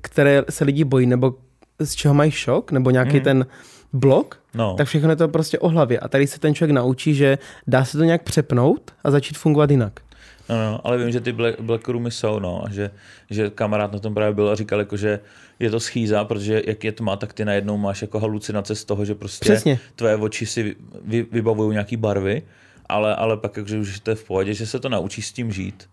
[0.00, 1.34] které se lidi bojí, nebo
[1.78, 3.22] z čeho mají šok, nebo nějaký mm.
[3.22, 3.46] ten
[3.92, 4.74] blok, no.
[4.74, 5.98] tak všechno je to prostě o hlavě.
[5.98, 9.70] A tady se ten člověk naučí, že dá se to nějak přepnout a začít fungovat
[9.70, 10.00] jinak.
[10.48, 12.90] No, no, ale vím, že ty black, black roomy jsou, no, a že,
[13.30, 15.20] že kamarád na tom právě byl a říkal, jako, že
[15.60, 19.04] je to schýza, protože jak je tma, tak ty najednou máš jako halucinace z toho,
[19.04, 19.80] že prostě Přesně.
[19.96, 22.42] tvoje oči si vy, vybavují nějaký barvy,
[22.86, 25.52] ale, ale pak jakože už to je v pohodě, že se to naučí s tím
[25.52, 25.88] žít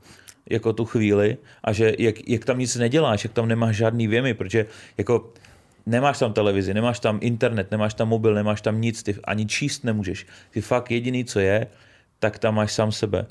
[0.50, 4.34] jako tu chvíli a že jak, jak tam nic neděláš, jak tam nemáš žádný věmy,
[4.34, 4.66] protože
[4.98, 5.34] jako
[5.86, 9.84] nemáš tam televizi, nemáš tam internet, nemáš tam mobil, nemáš tam nic, ty ani číst
[9.84, 10.26] nemůžeš.
[10.52, 11.68] Ty fakt jediný, co je,
[12.20, 13.26] tak tam máš sám sebe.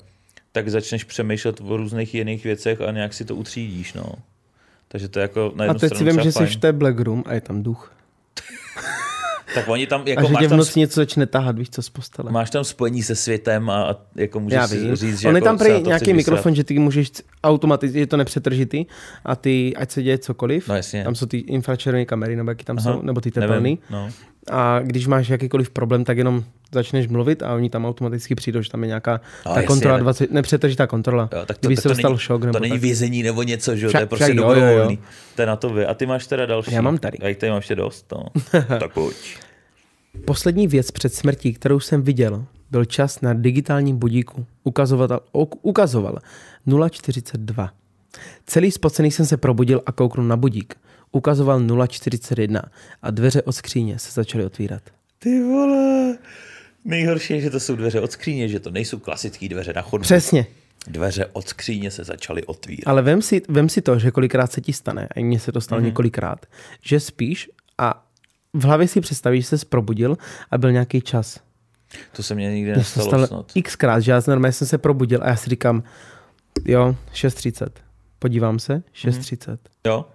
[0.51, 4.05] Tak začneš přemýšlet o různých jiných věcech a nějak si to utřídíš, no.
[4.87, 6.99] Takže to je jako na jednu A teď si vím, že jsi v té Black
[6.99, 7.93] Room a je tam duch.
[9.55, 11.89] tak oni tam, jako a že máš tam, noci něco začne tahat, víš co, z
[11.89, 12.31] postele.
[12.31, 15.37] máš tam spojení se světem a, a jako můžeš Já si říct, že On je
[15.37, 16.55] jako tam se na prý nějaký mikrofon, vysrat.
[16.55, 17.11] že ty můžeš
[17.43, 18.85] automaticky, je to nepřetržitý
[19.25, 21.03] a ty, ať se děje cokoliv, No jasně.
[21.03, 23.79] tam jsou ty infračervené kamery, nebo jaký tam Aha, jsou, nebo ty tepelný.
[23.89, 24.09] no.
[24.51, 28.69] A když máš jakýkoliv problém, tak jenom začneš mluvit a oni tam automaticky přijdou, že
[28.69, 31.29] tam je nějaká No, ta kontrola, tak- 20, nepřetržitá kontrola.
[31.33, 32.41] Jo, tak to, Kdyby tak se to dostal není, šok.
[32.43, 32.81] Nebo to není tak.
[32.81, 34.99] vězení nebo něco, že jo, Však- to je prostě dobrovolný.
[35.35, 35.85] To je na to vy.
[35.85, 36.73] A ty máš teda další.
[36.73, 37.17] Já mám tady.
[37.21, 38.25] Já tady mám ještě dost, no.
[38.79, 39.15] tak pojď.
[40.25, 44.45] Poslední věc před smrtí, kterou jsem viděl, byl čas na digitálním budíku.
[44.63, 45.19] Ukazoval,
[45.61, 46.17] ukazoval
[46.67, 47.69] 0,42.
[48.45, 50.75] Celý spocený jsem se probudil a kouknul na budík.
[51.11, 52.61] Ukazoval 0,41
[53.01, 54.81] a dveře od skříně se začaly otvírat.
[55.19, 56.17] Ty vole.
[56.85, 60.03] Nejhorší je, že to jsou dveře od skříně, že to nejsou klasické dveře na chodbě.
[60.03, 60.45] Přesně.
[60.87, 62.87] Dveře od skříně se začaly otvírat.
[62.87, 65.61] Ale vem si, vem si to, že kolikrát se ti stane, a mně se to
[65.61, 65.85] stalo mm-hmm.
[65.85, 66.45] několikrát,
[66.83, 68.07] že spíš a
[68.53, 70.17] v hlavě si představíš, že se probudil
[70.51, 71.39] a byl nějaký čas.
[72.11, 73.51] To se mně nikdy nestalo stalo snad.
[73.63, 75.83] xkrát, že já normálně jsem se probudil a já si říkám,
[76.65, 77.67] jo, 6.30.
[78.19, 79.57] Podívám se, 6.30.
[79.87, 80.05] Jo?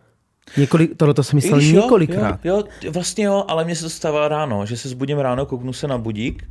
[0.57, 2.45] Několik, tohle to stalo Víš, jo, několikrát.
[2.45, 5.73] Jo, jo, vlastně jo, ale mně se to stává ráno, že se zbudím ráno, kouknu
[5.73, 6.49] se na budík,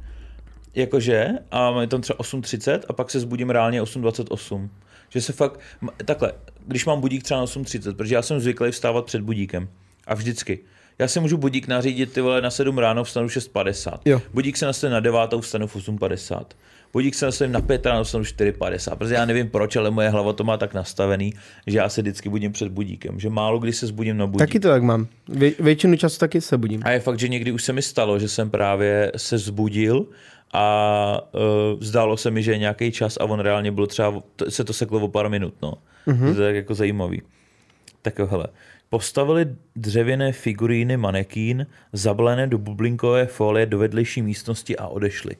[0.75, 4.69] jakože, a mám tam třeba 8.30 a pak se zbudím reálně 8.28.
[5.09, 5.59] Že se fakt,
[6.05, 6.33] takhle,
[6.67, 9.67] když mám budík třeba na 8.30, protože já jsem zvyklý vstávat před budíkem.
[10.07, 10.59] A vždycky.
[10.99, 13.99] Já si můžu budík nařídit ty vole na 7 ráno, vstanu 6.50.
[14.05, 14.21] Jo.
[14.33, 16.45] Budík se nastaví na 9, vstanu v 8.50.
[16.93, 18.95] Budík se nastavím na 5 ráno, vstanu 4.50.
[18.95, 21.33] Protože já nevím proč, ale moje hlava to má tak nastavený,
[21.67, 23.19] že já se vždycky budím před budíkem.
[23.19, 24.47] Že málo kdy se zbudím na budík.
[24.47, 25.07] Taky to tak mám.
[25.29, 26.81] Vě, většinu času taky se budím.
[26.85, 30.05] A je fakt, že někdy už se mi stalo, že jsem právě se zbudil
[30.53, 34.51] a uh, zdálo se mi, že je nějaký čas a on reálně bylo třeba, to,
[34.51, 35.73] se to seklo o pár minut, no.
[36.07, 36.35] Mm-hmm.
[36.35, 37.21] To je tak jako zajímavý.
[38.01, 38.47] Tak jo, hele.
[38.89, 45.35] Postavili dřevěné figuríny manekín, zabalené do bublinkové folie do vedlejší místnosti a odešli.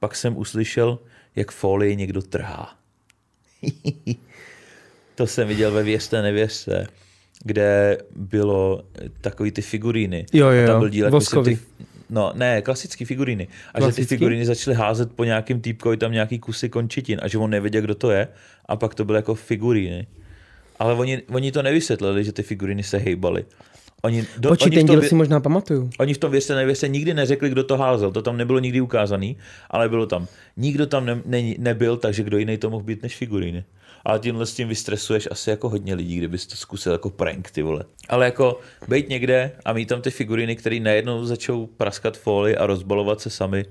[0.00, 0.98] Pak jsem uslyšel,
[1.36, 2.74] jak folii někdo trhá.
[5.14, 6.86] to jsem viděl ve Věřte, nevěřte,
[7.44, 8.84] kde bylo
[9.20, 10.26] takový ty figuríny.
[10.32, 11.58] Jo, jo, A tam byl dílek, myslím, ty,
[12.10, 13.48] no ne, klasický figuríny.
[13.74, 14.06] A že Klasický?
[14.08, 17.82] ty figuríny začaly házet po nějakým týpkovi tam nějaký kusy končitin a že on nevěděl,
[17.82, 18.28] kdo to je.
[18.66, 20.06] A pak to byly jako figuríny.
[20.78, 23.44] Ale oni, oni to nevysvětlili, že ty figuríny se hejbaly.
[24.02, 25.90] Oni, do, Počkej, oni, vě- si možná pamatuju.
[25.98, 28.12] oni v tom věřte, nevěřte nikdy neřekli, kdo to házel.
[28.12, 29.36] To tam nebylo nikdy ukázaný,
[29.70, 30.26] ale bylo tam.
[30.56, 33.64] Nikdo tam ne, ne, nebyl, takže kdo jiný to mohl být než figuríny.
[34.04, 37.62] Ale tímhle s tím vystresuješ asi jako hodně lidí, kdybys to zkusil jako prank, ty
[37.62, 37.84] vole.
[38.08, 42.66] Ale jako být někde a mít tam ty figuríny, které najednou začou praskat fóly a
[42.66, 43.64] rozbalovat se sami.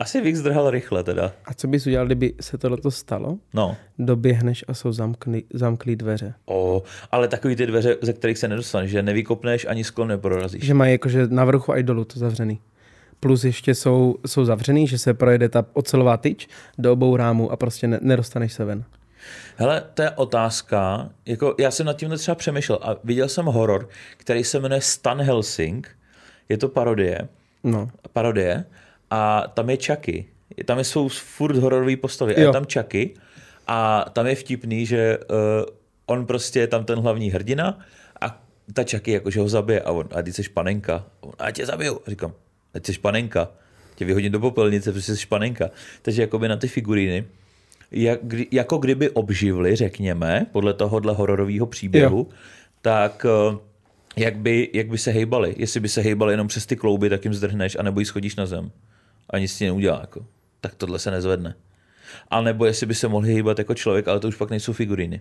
[0.00, 1.32] Asi bych zdrhal rychle teda.
[1.44, 3.38] A co bys udělal, kdyby se tohleto stalo?
[3.54, 3.76] No.
[3.98, 6.34] Doběhneš a jsou zamkli, zamklý dveře.
[6.46, 10.62] O, ale takový ty dveře, ze kterých se nedostaneš, že nevykopneš ani sklo neprorazíš.
[10.64, 12.60] Že mají jakože na vrchu a i dolů to zavřený.
[13.20, 17.56] Plus ještě jsou, jsou zavřený, že se projede ta ocelová tyč do obou rámů a
[17.56, 18.84] prostě ne, nedostaneš se ven.
[19.56, 23.88] Hele, to je otázka, jako já jsem nad tím třeba přemýšlel a viděl jsem horor,
[24.16, 25.88] který se jmenuje Stan Helsing,
[26.48, 27.28] je to parodie,
[27.64, 27.90] No.
[28.12, 28.64] parodie
[29.10, 30.26] a tam je Chucky.
[30.64, 32.46] Tam jsou furt hororové postavy a Jo.
[32.46, 33.14] je tam Chucky
[33.66, 35.36] a tam je vtipný, že uh,
[36.06, 37.78] on prostě je tam ten hlavní hrdina
[38.20, 38.42] a
[38.72, 40.94] ta Chucky jakože ho zabije a on, a ty jsi panenka.
[40.96, 42.00] A on, a tě zabiju.
[42.06, 42.32] A říkám,
[42.74, 43.48] a ty jsi panenka.
[43.94, 45.70] Tě vyhodím do popelnice, protože jsi panenka.
[46.02, 47.24] Takže jakoby na ty figuríny,
[47.90, 48.20] jak,
[48.52, 52.28] jako kdyby obživli, řekněme, podle tohohle hororového příběhu,
[52.82, 53.56] tak eh,
[54.16, 55.54] jak by, jak by se hejbali.
[55.58, 58.46] Jestli by se hejbali jenom přes ty klouby, tak jim zdrhneš, anebo jí schodíš na
[58.46, 58.70] zem.
[59.30, 60.00] A nic ti neudělá.
[60.00, 60.26] Jako.
[60.60, 61.54] Tak tohle se nezvedne.
[62.30, 65.20] A nebo jestli by se mohli hýbat jako člověk, ale to už pak nejsou figuríny.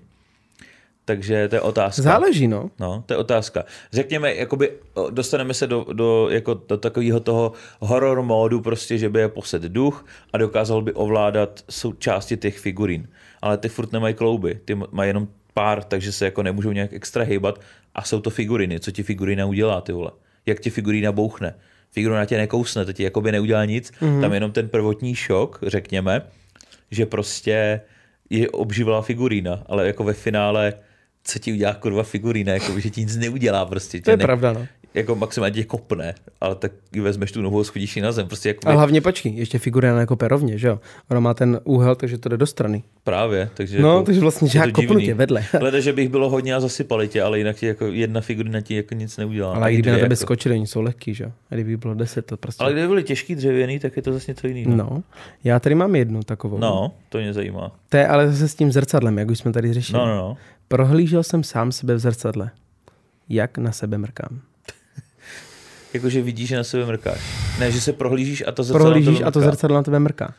[1.06, 2.02] Takže to je otázka.
[2.02, 2.72] Záleží, no.
[2.80, 3.63] No, to je otázka.
[3.93, 4.72] Řekněme, jakoby
[5.10, 9.62] dostaneme se do, do, jako do takového toho horror módu, prostě, že by je posed
[9.62, 13.08] duch a dokázal by ovládat součásti těch figurín.
[13.41, 17.24] Ale ty furt nemají klouby, ty mají jenom pár, takže se jako nemůžou nějak extra
[17.24, 17.62] hejbat
[17.96, 18.80] a jsou to figuriny.
[18.80, 20.12] Co ti figurina udělá, ty vole?
[20.46, 21.56] Jak ti figurina bouchne?
[21.97, 24.21] Figurina tě nekousne, to ti jakoby neudělá nic, mm-hmm.
[24.21, 26.21] tam je jenom ten prvotní šok, řekněme,
[26.91, 27.81] že prostě
[28.29, 30.73] je obživlá figurína, ale jako ve finále
[31.23, 34.01] co ti udělá kurva figurína, jako, že ti nic neudělá prostě.
[34.01, 34.67] To je ne, pravda, no.
[34.93, 36.71] Jako maximálně tě kopne, ale tak
[37.02, 38.28] vezmeš tu nohu a schodíš ji na zem.
[38.28, 40.80] Prostě jako a hlavně počkej, ještě figurina jako perovně, že jo?
[41.12, 42.84] Ona má ten úhel, takže to jde do strany.
[43.04, 45.43] Právě, takže No, jako, takže vlastně, že já kopnu tě vedle.
[45.60, 48.76] Hleda, že bych bylo hodně a zasypali tě, ale jinak ti jako jedna figurina ti
[48.76, 49.54] jako nic neudělá.
[49.56, 50.15] Ale i kdyby na tebe jako...
[50.15, 51.32] skočili, oni jsou lehký, že jo?
[51.52, 52.63] A kdyby bylo deset, to prostě...
[52.63, 54.76] Ale kdyby byly těžký dřevěný, tak je to zase něco jiného.
[54.78, 55.04] No,
[55.43, 56.58] já tady mám jednu takovou.
[56.58, 57.71] No, to mě zajímá.
[57.89, 60.00] To je ale zase s tím zrcadlem, jak už jsme tady řešili.
[60.00, 60.38] No, no, no.
[60.67, 62.50] Prohlížel jsem sám sebe v zrcadle.
[63.30, 64.41] Jak na sebe mrkám.
[65.97, 67.21] Jakože vidíš, že na sebe mrkáš.
[67.60, 70.33] Ne, že se prohlížíš a to zrcadlo Prohlížíš a to zrcadlo na tebe mrká.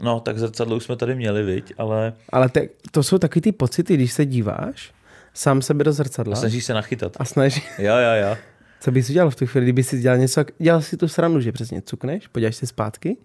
[0.00, 2.12] No, tak zrcadlo už jsme tady měli, viď, ale...
[2.28, 4.92] Ale te, to jsou taky ty pocity, když se díváš
[5.34, 6.32] sám sebe do zrcadla.
[6.32, 7.16] A snažíš se nachytat.
[7.16, 7.62] A snaží.
[7.78, 8.36] Jo, jo, jo.
[8.80, 11.52] Co bys udělal v tu chvíli, kdyby si dělal něco, dělal si tu srandu, že
[11.52, 13.16] přesně cukneš, podíváš se zpátky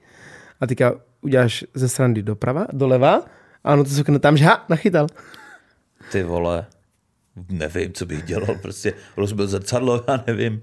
[0.61, 3.25] a teďka uděláš ze srandy doprava, doleva
[3.63, 5.07] a ono to cukne tam, že ha, nachytal.
[6.11, 6.65] Ty vole,
[7.49, 10.61] nevím, co bych dělal, prostě rozbil zrcadlo, já nevím.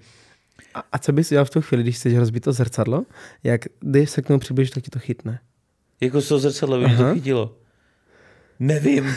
[0.75, 3.05] A, a co bys dělal v tu chvíli, když chceš rozbít to zrcadlo?
[3.45, 5.41] Jak když se k tomu přiblížíš, tak ti to chytne.
[6.01, 7.57] Jako co zrcadlo by mě to chytilo?
[8.59, 9.15] Nevím.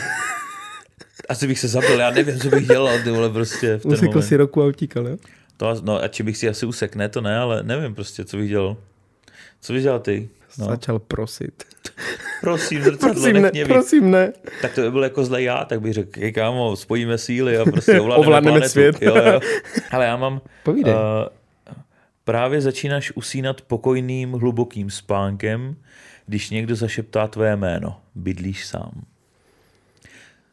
[1.28, 4.06] Asi bych se zabil, já nevím, co bych dělal, ty vole, prostě v ten Usekl
[4.06, 4.22] moment.
[4.22, 5.16] si roku a utíkal, jo?
[5.56, 8.48] To, no a či bych si asi usekne, to ne, ale nevím prostě, co bych
[8.48, 8.76] dělal.
[9.60, 10.28] Co bys dělal ty?
[10.58, 10.66] No.
[10.66, 11.64] Začal prosit.
[12.40, 14.32] Prosím, zrcadlo, prosím ne, prosím ne.
[14.62, 17.64] Tak to by byl jako zlej já, tak bych řekl, hej kámo, spojíme síly a
[17.64, 19.02] prostě ovládneme, Ovládneme svět.
[19.02, 19.40] Jo, jo.
[19.90, 20.40] Ale já mám...
[20.62, 20.94] Povídej.
[20.94, 21.00] Uh,
[22.24, 25.76] právě začínáš usínat pokojným, hlubokým spánkem,
[26.26, 28.00] když někdo zašeptá tvé jméno.
[28.14, 29.02] Bydlíš sám.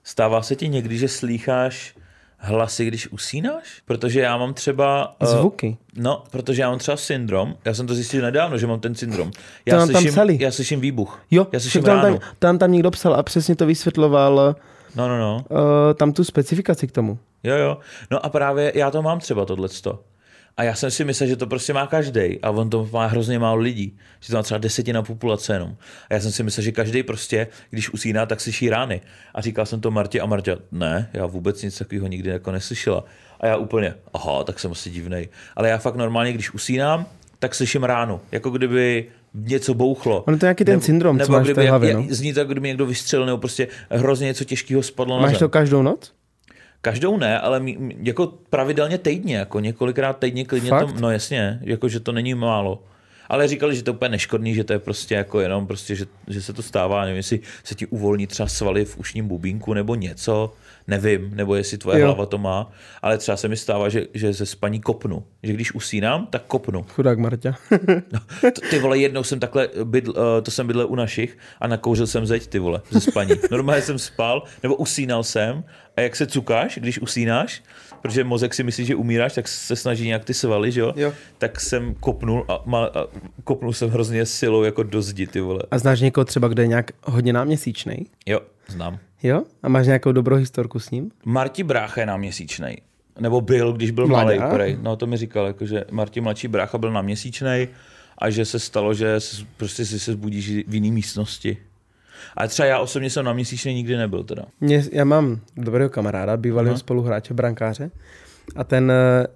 [0.04, 1.96] Stává se ti někdy, že slýcháš
[2.46, 3.82] hlasy, když usínáš?
[3.86, 5.16] Protože já mám třeba...
[5.20, 5.78] eh, Zvuky.
[5.96, 7.56] No, protože já mám třeba syndrom.
[7.66, 9.32] Já jsem to zjistil nedávno, že mám ten syndrom.
[9.32, 10.38] To Já, tam slyším, psali.
[10.42, 11.20] já slyším výbuch.
[11.32, 14.56] Jo, já slyším tam, tam, tam, tam někdo psal a přesně to vysvětloval
[14.96, 15.46] No, no, no.
[15.50, 15.58] uh,
[15.94, 17.18] tam tu specifikaci k tomu.
[17.44, 17.78] Jo, jo.
[18.12, 20.00] No a právě já to mám třeba tohleto.
[20.58, 23.40] A já jsem si myslel, že to prostě má každý a on to má hrozně
[23.40, 23.98] málo lidí.
[24.20, 25.76] Že to má třeba desetina populace jenom.
[26.10, 29.02] A já jsem si myslel, že každý prostě, když usíná, tak slyší rány.
[29.36, 33.04] A říkal jsem to Martě a Martě, ne, já vůbec nic takového nikdy jako neslyšela.
[33.40, 35.30] A já úplně, aha, tak jsem asi divnej.
[35.56, 37.06] Ale já fakt normálně, když usínám,
[37.40, 38.20] tak slyším ránu.
[38.32, 40.24] Jako kdyby něco bouchlo.
[40.24, 42.06] Ono to je nějaký ten syndrom, co nebo máš v kdyby, hlavě, no.
[42.10, 45.50] zní to, jako kdyby někdo vystřelil, nebo prostě hrozně něco těžkého spadlo na Máš to
[45.50, 46.14] každou noc?
[46.84, 50.94] Každou ne, ale mí- jako pravidelně týdně, jako několikrát týdně klidně Fakt?
[50.94, 52.84] to, no jasně, jako že to není málo.
[53.30, 56.06] Ale říkali, že to je úplně neškodný, že to je prostě jako jenom prostě, že,
[56.28, 59.96] že se to stává, nevím, jestli se ti uvolní třeba svaly v ušním bubínku nebo
[59.96, 60.54] něco,
[60.88, 62.06] nevím, nebo jestli tvoje Jo.
[62.06, 65.76] hlava to má, ale třeba se mi stává, že, že ze spaní kopnu, že když
[65.76, 66.86] usínám, tak kopnu.
[66.90, 67.56] Chudák Marťa.
[68.14, 68.20] No,
[68.70, 72.26] ty vole, jednou jsem takhle, bydl, uh, to jsem bydlel u našich a nakouřil jsem
[72.26, 73.32] zeď, ty vole, ze spaní.
[73.52, 75.64] Normálně jsem spal, nebo usínal jsem
[75.98, 77.64] a jak se cukáš, když usínáš,
[78.02, 80.94] protože mozek si myslí, že umíráš, tak se snaží nějak ty svaly, že jo?
[80.96, 81.14] Jo.
[81.38, 83.08] Tak jsem kopnul a, a
[83.44, 85.60] kopnul jsem hrozně silou jako do zdi, ty vole.
[85.72, 88.06] A znáš někoho třeba, kde je nějak hodně náměsíčnej?
[88.26, 89.00] Jo, znám.
[89.24, 89.44] Jo?
[89.64, 91.12] A máš nějakou dobrou historku s ním?
[91.26, 92.78] Marti brácha je náměsíčnej.
[93.20, 94.78] Nebo byl, když byl malý, prej.
[94.82, 97.68] No to mi říkal, jako, že Marti mladší brácha byl náměsíčnej
[98.18, 99.20] a že se stalo, že
[99.58, 101.58] prostě si se zbudíš v jiné místnosti.
[102.38, 104.46] Ale třeba já osobně jsem na měsíčnej nikdy nebyl teda.
[104.62, 107.92] Mě, já mám dobrého kamaráda, bývalého spoluhráče, brankáře
[108.56, 109.28] a ten, eh,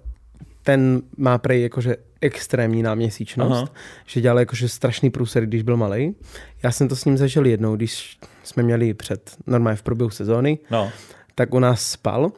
[0.62, 3.68] ten má prej jakože extrémní náměsíčnost, Aha.
[4.06, 6.14] Že dělal jakože strašný průser, když byl malý.
[6.62, 10.58] Já jsem to s ním zažil jednou, když jsme měli před, normálně v průběhu sezóny,
[10.70, 10.90] No,
[11.34, 12.32] tak u nás spal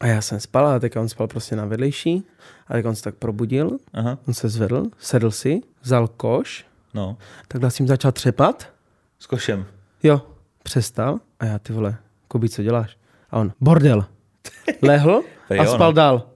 [0.00, 2.24] a já jsem spal a teď on spal prostě na vedlejší
[2.68, 7.16] a teď on se tak probudil, aha, on se zvedl, sedl si, vzal koš, no.
[7.48, 8.72] takhle s tím začal třepat
[9.18, 9.66] S košem.
[10.02, 10.22] Jo,
[10.62, 11.96] přestal a já ty vole,
[12.28, 12.96] Kubi, co děláš?
[13.30, 14.06] A on, bordel.
[14.82, 15.22] Lehl
[15.60, 16.26] a spal dál.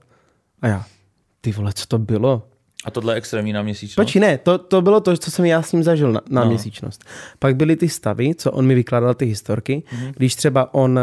[0.63, 0.85] A já,
[1.45, 2.43] ty vole, co to bylo?
[2.85, 3.97] A tohle je extrémní na měsíčnost?
[4.07, 6.49] Počkej, ne, to, to bylo to, co jsem já s ním zažil na, na No.
[6.51, 7.05] měsíčnost.
[7.39, 10.03] Pak byly ty stavy, co on mi vykládal ty historky, Mhm.
[10.07, 10.13] mm-hmm.
[10.17, 11.01] když třeba on,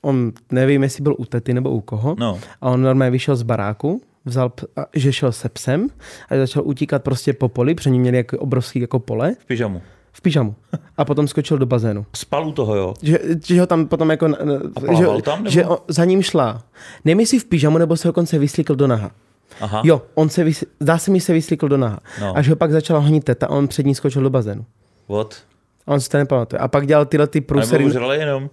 [0.00, 2.38] on nevím, jestli byl u tety nebo u koho, No.
[2.60, 4.52] a on normálně vyšel z baráku, vzal,
[4.94, 5.88] že šel se psem
[6.30, 9.82] a začal utíkat prostě po poli, protože měli jako obrovský jako pole, V pyžamu.
[10.12, 10.54] v pyžamu.
[10.96, 12.06] A potom skočil do bazénu.
[12.16, 12.94] Spal u toho, jo.
[13.02, 14.26] Že, že ho tam potom jako...
[14.90, 15.50] A že, tam, nebo?
[15.50, 16.62] že za ním šla.
[17.04, 19.10] Nevím, jestli v pyžamu, nebo se dokonce vyslíkl do naha.
[19.60, 19.82] Aha.
[19.84, 21.98] Jo, on se vys, zdá se mi, se vyslíkl do naha.
[22.20, 22.36] No.
[22.36, 24.64] Až ho pak začala honit teta a on před ní skočil do bazénu.
[25.08, 25.34] What?
[25.86, 26.60] A on si to nepamatuje.
[26.60, 27.84] A pak dělal tyhle ty Nebo průsery.
[27.84, 28.50] užrali jenom.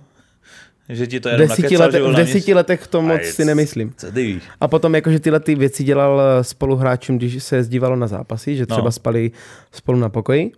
[0.90, 3.46] Že ti to jenom desíti, nakecal, letech, že v desíti nic- letech to moc si
[3.46, 3.94] nemyslím.
[3.98, 4.44] Co ty víš?
[4.62, 8.66] A potom jakože tyhle ty věci dělal eh, spoluhráčům, když se jezdívalo na zápasy, že
[8.66, 8.92] třeba No.
[8.92, 9.32] spali
[9.72, 10.52] spolu na pokoji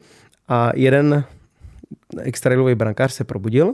[0.47, 1.23] a jeden
[2.21, 3.73] extrailový brankář se probudil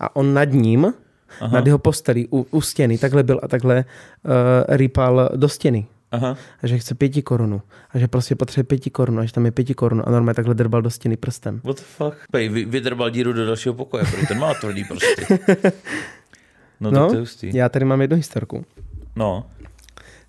[0.00, 0.94] a on nad ním,
[1.40, 1.52] Aha.
[1.54, 3.76] nad jeho postelí, u, u stěny, takhle byl a takhle
[4.24, 4.32] uh,
[4.76, 5.86] rýpal do stěny.
[6.12, 6.36] Aha.
[6.62, 7.62] A že chce pěti korunu.
[7.90, 9.20] A že prostě potřebuje pěti korun.
[9.20, 10.02] A že tam je pěti korun.
[10.06, 11.60] A normálně takhle drbal do stěny prstem.
[11.64, 12.16] What the fuck?
[12.30, 15.38] Pej, vy, vydrbal díru do dalšího pokoje, protože ten má tvrdý prostě.
[16.80, 17.50] No, no to je hustý.
[17.56, 18.64] já tady mám jednu historku.
[19.16, 19.46] No,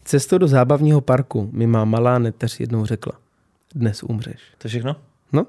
[0.05, 3.13] Cestou do zábavního parku mi má malá neteř jednou řekla.
[3.75, 4.41] Dnes umřeš.
[4.57, 4.95] to je všechno?
[5.33, 5.45] No,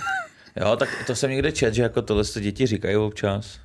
[0.60, 3.58] Jo, tak to jsem někde čet, že jako tohle to děti říkají občas.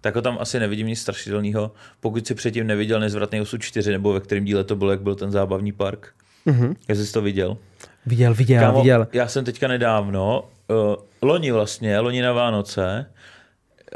[0.00, 4.12] Tak ho tam asi nevidím nic strašidelného, pokud si předtím neviděl Nezvratný osud 4, nebo
[4.12, 6.08] ve kterém díle to bylo, jak byl ten zábavní park.
[6.46, 6.74] Mhm.
[6.88, 7.58] Jestli jsi to viděl.
[8.06, 9.06] viděl, viděl, Kámo, viděl.
[9.12, 13.06] já jsem teďka nedávno, uh, loni vlastně, loni na Vánoce,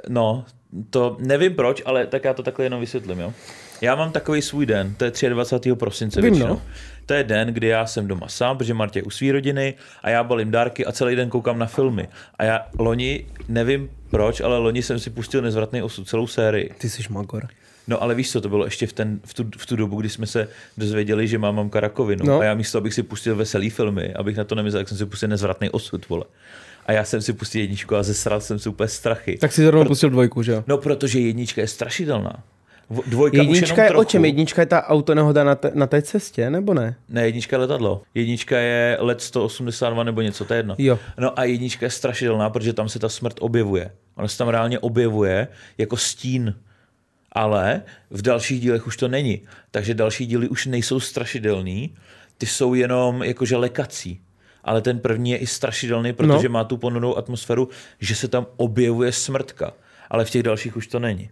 [0.08, 0.44] no,
[0.90, 3.32] to nevím proč, ale tak já to takhle jenom vysvětlím, jo.
[3.80, 5.74] Já mám takový svůj den, to je 23.
[5.74, 6.54] prosince Vím, většinou.
[6.54, 6.62] no.
[7.06, 10.10] To je den, kdy já jsem doma sám, protože Martě je u své rodiny a
[10.10, 12.08] já balím dárky a celý den koukám na filmy.
[12.38, 16.70] A já loni, nevím proč, ale loni jsem si pustil Nezvratný osud, celou sérii.
[16.78, 17.48] Ty jsi magor.
[17.88, 20.08] No ale víš co, to bylo ještě v, ten, v, tu, v tu dobu, kdy
[20.08, 20.48] jsme se
[20.78, 22.26] dozvěděli, že mám mamka rakovinu.
[22.26, 22.40] No.
[22.40, 25.06] A já místo, abych si pustil veselý filmy, abych na to nemyslel, tak jsem si
[25.06, 26.24] pustil nezvratný osud, vole.
[26.86, 29.38] A já jsem si pustil jedničku a zesral jsem si úplně strachy.
[29.40, 30.64] Tak si zrovna pustil dvojku, že jo?
[30.66, 32.42] No protože jednička je strašidelná.
[33.06, 34.00] Dvojka už Jednička jenom je trochu.
[34.00, 34.24] o čem?
[34.24, 36.94] Jednička je ta autonehoda na, te, na té cestě, nebo ne?
[37.08, 38.02] Ne, jednička je letadlo.
[38.14, 40.74] Jednička je let 182 nebo něco, to je jedno.
[40.78, 40.98] Jo.
[41.18, 43.90] No a jednička je strašidelná, protože tam se ta smrt objevuje.
[44.16, 45.48] Ona se tam reálně objevuje
[45.78, 46.54] jako stín.
[47.32, 49.40] Ale v dalších dílech už to není.
[49.70, 51.94] Takže další díly už nejsou strašidelný,
[52.38, 54.20] ty jsou jenom jakože lekací.
[54.64, 56.52] Ale ten první je i strašidelný, protože No.
[56.52, 57.68] má tu ponurou atmosféru,
[58.00, 59.72] že se tam objevuje smrtka.
[60.10, 61.30] Ale v těch dalších už to není.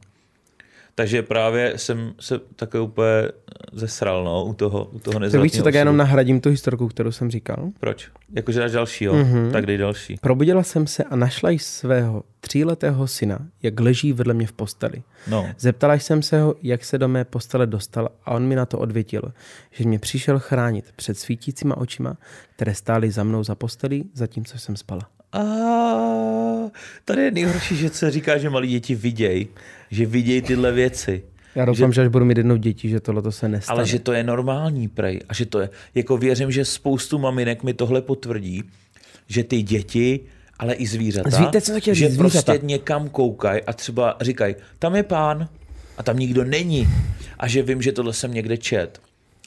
[0.95, 3.29] Takže právě jsem se také úplně
[3.73, 6.89] zesral no, u toho, u toho Tak víš co, tak já jenom nahradím tu historku,
[6.89, 7.71] kterou jsem říkal.
[7.81, 8.09] Proč?
[8.33, 9.25] Jakože dáš dalšího, Mhm.
[9.35, 9.53] mm-hmm.
[9.53, 10.17] tak dej další.
[10.21, 15.03] Probudila jsem se a našla již svého tříletého syna, jak leží vedle mě v posteli.
[15.29, 18.67] No, Zeptala jsem se ho, jak se do mé postele dostal a on mi na
[18.67, 19.23] to odvětil,
[19.71, 22.17] že mě přišel chránit před svítícíma očima,
[22.57, 25.09] které stály za mnou za postelí, zatímco jsem spala.
[25.33, 25.41] A
[27.05, 29.47] tady je nejhorší, že se říká, že malí děti viděj,
[29.91, 31.23] že vidějí tyhle věci.
[31.55, 33.77] Já doufám, že, že až budu mít jednou děti, že tohle to se nestane.
[33.79, 35.21] Ale že to je normální, prej.
[35.29, 38.63] A že to je, jako věřím, že spoustu maminek mi tohle potvrdí,
[39.29, 40.21] že ty děti,
[40.59, 42.43] ale i zvířata, Zví- teď jsem chtěl že říct, zvířata.
[42.53, 45.49] prostě někam koukají a třeba říkají, tam je pán
[45.99, 46.89] a tam nikdo není.
[47.39, 49.01] A že vím, že tohle jsem někde čet.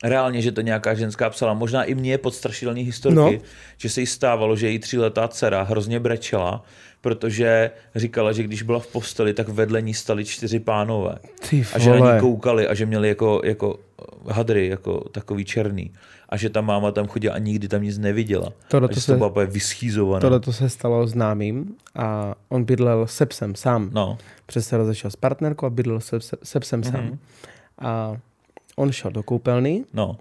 [0.04, 3.32] Reálně, že to nějaká ženská psala, možná i mě pod strašidelný historky, No.
[3.78, 6.64] že se jí stávalo, že její tříletá dcera hrozně brečela,
[7.02, 11.16] protože říkala, že když byla v posteli, tak vedle ní stali čtyři pánové.
[11.50, 13.80] Ty A že na ní koukali a že měli jako, jako
[14.30, 15.92] hadry, jako takový černý.
[16.30, 18.54] A že ta máma tam chodila a nikdy tam nic neviděla.
[18.68, 20.20] Tohle to se- to vyschýzovaná.
[20.22, 23.90] Tohle to se stalo známým a on bydlel se psem sám.
[23.94, 26.92] No, Přes se rozešel s partnerkou a bydlel se, se, se psem Mhm.
[26.92, 27.18] sám.
[27.80, 28.18] A
[28.76, 30.18] on šel do koupelny no.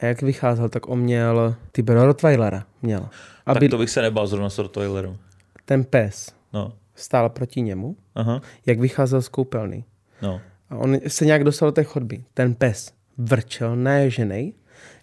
[0.00, 3.08] a jak vycházel, tak on měl ty Rottweilera měl.
[3.46, 5.16] A tak to bych se nebál zrovna s Rottweilerem.
[5.64, 9.84] ten pes No, stál proti němu, aha, jak vycházel z koupelny.
[10.22, 10.40] no.
[10.70, 12.24] A on se nějak dostal do té chodby.
[12.34, 14.52] Ten pes vrčel naježenej,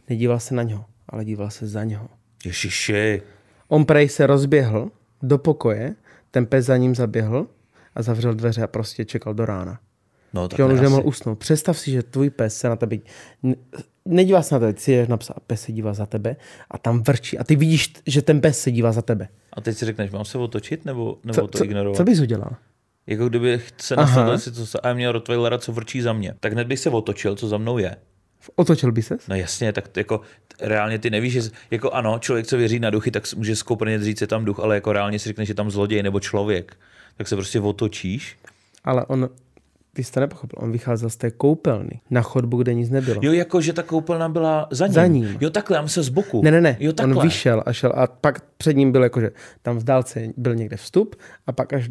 [0.10, 2.10] nedíval se na něho, ale díval se za něho.
[2.46, 3.22] Ježiši.
[3.68, 5.96] On prej se rozběhl do pokoje,
[6.32, 7.48] ten pes za ním zaběhl
[7.96, 9.80] a zavřel dveře a prostě čekal do rána.
[10.34, 11.40] No, tak Že on už nemohl usnout.
[11.40, 12.98] Představ si, že tvůj pes se na tebe...
[14.06, 16.36] Nedívá se na tebe, ty si jdeš napsat a pes se dívá za tebe
[16.72, 17.38] a tam vrčí.
[17.38, 19.28] A ty vidíš, že ten pes se dívá za tebe.
[19.54, 21.98] A teď si řekneš, mám se otočit nebo, nebo Co, to co, ignorovat?
[21.98, 22.56] co bys udělal?
[23.08, 26.68] Jako kdyby se nastavil situace a já měl Rottweilera, co vrčí za mě, tak hned
[26.68, 27.96] bych se otočil, co za mnou je.
[28.56, 29.28] Otočil by ses?
[29.28, 30.22] No jasně, tak jako
[30.62, 31.42] reálně ty nevíš, že
[31.72, 34.76] jako ano, člověk, co věří na duchy, tak může skouprně říct, je tam duch, ale
[34.76, 36.78] jako reálně si řekne, že tam zloděj nebo člověk,
[37.18, 38.38] tak se prostě otočíš.
[38.84, 39.30] Ale on,
[40.00, 43.22] ty jsi to nepochopil, on vycházel z té koupelny na chodbu, kde nic nebylo.
[43.24, 44.94] Jo, jako že ta koupelna byla za ním.
[44.94, 45.38] Za ním.
[45.42, 46.42] Jo, takhle, já se z boku.
[46.44, 47.24] Ne, ne, ne, Jo, on takhle.
[47.24, 49.30] vyšel a šel a pak před ním byl jakože
[49.62, 51.16] tam v dálce byl někde vstup
[51.48, 51.90] a pak až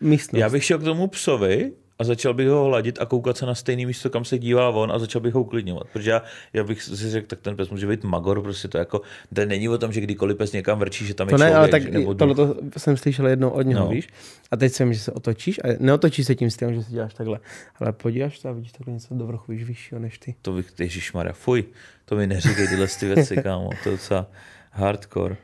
[0.00, 0.40] místnost.
[0.40, 3.54] Já bych šel k tomu psovi a začal bych ho hladit a koukat se na
[3.54, 5.86] stejné místo, kam se dívá on a začal bych ho uklidňovat.
[5.92, 6.22] Protože já,
[6.52, 9.00] já bych si řekl, tak ten pes může být magor, prostě to jako,
[9.34, 11.56] to není o tom, že kdykoliv pes někam vrčí, že tam je To ne, člověk,
[11.56, 13.88] ale tak nebo tohle to jsem slyšel jednou od něho, No.
[13.90, 14.08] víš?
[14.50, 17.40] A teď jsem, že se otočíš a neotočíš se tím stylem, že se děláš takhle.
[17.80, 20.34] Ale podíváš se a vidíš takhle něco do vrchu, víš, vyššího než ty.
[20.42, 21.64] To bych, ježišmarja, fuj,
[22.04, 24.26] to mi neříkej tyhle ty věci, kámo, to je docela
[24.72, 25.36] hardcore.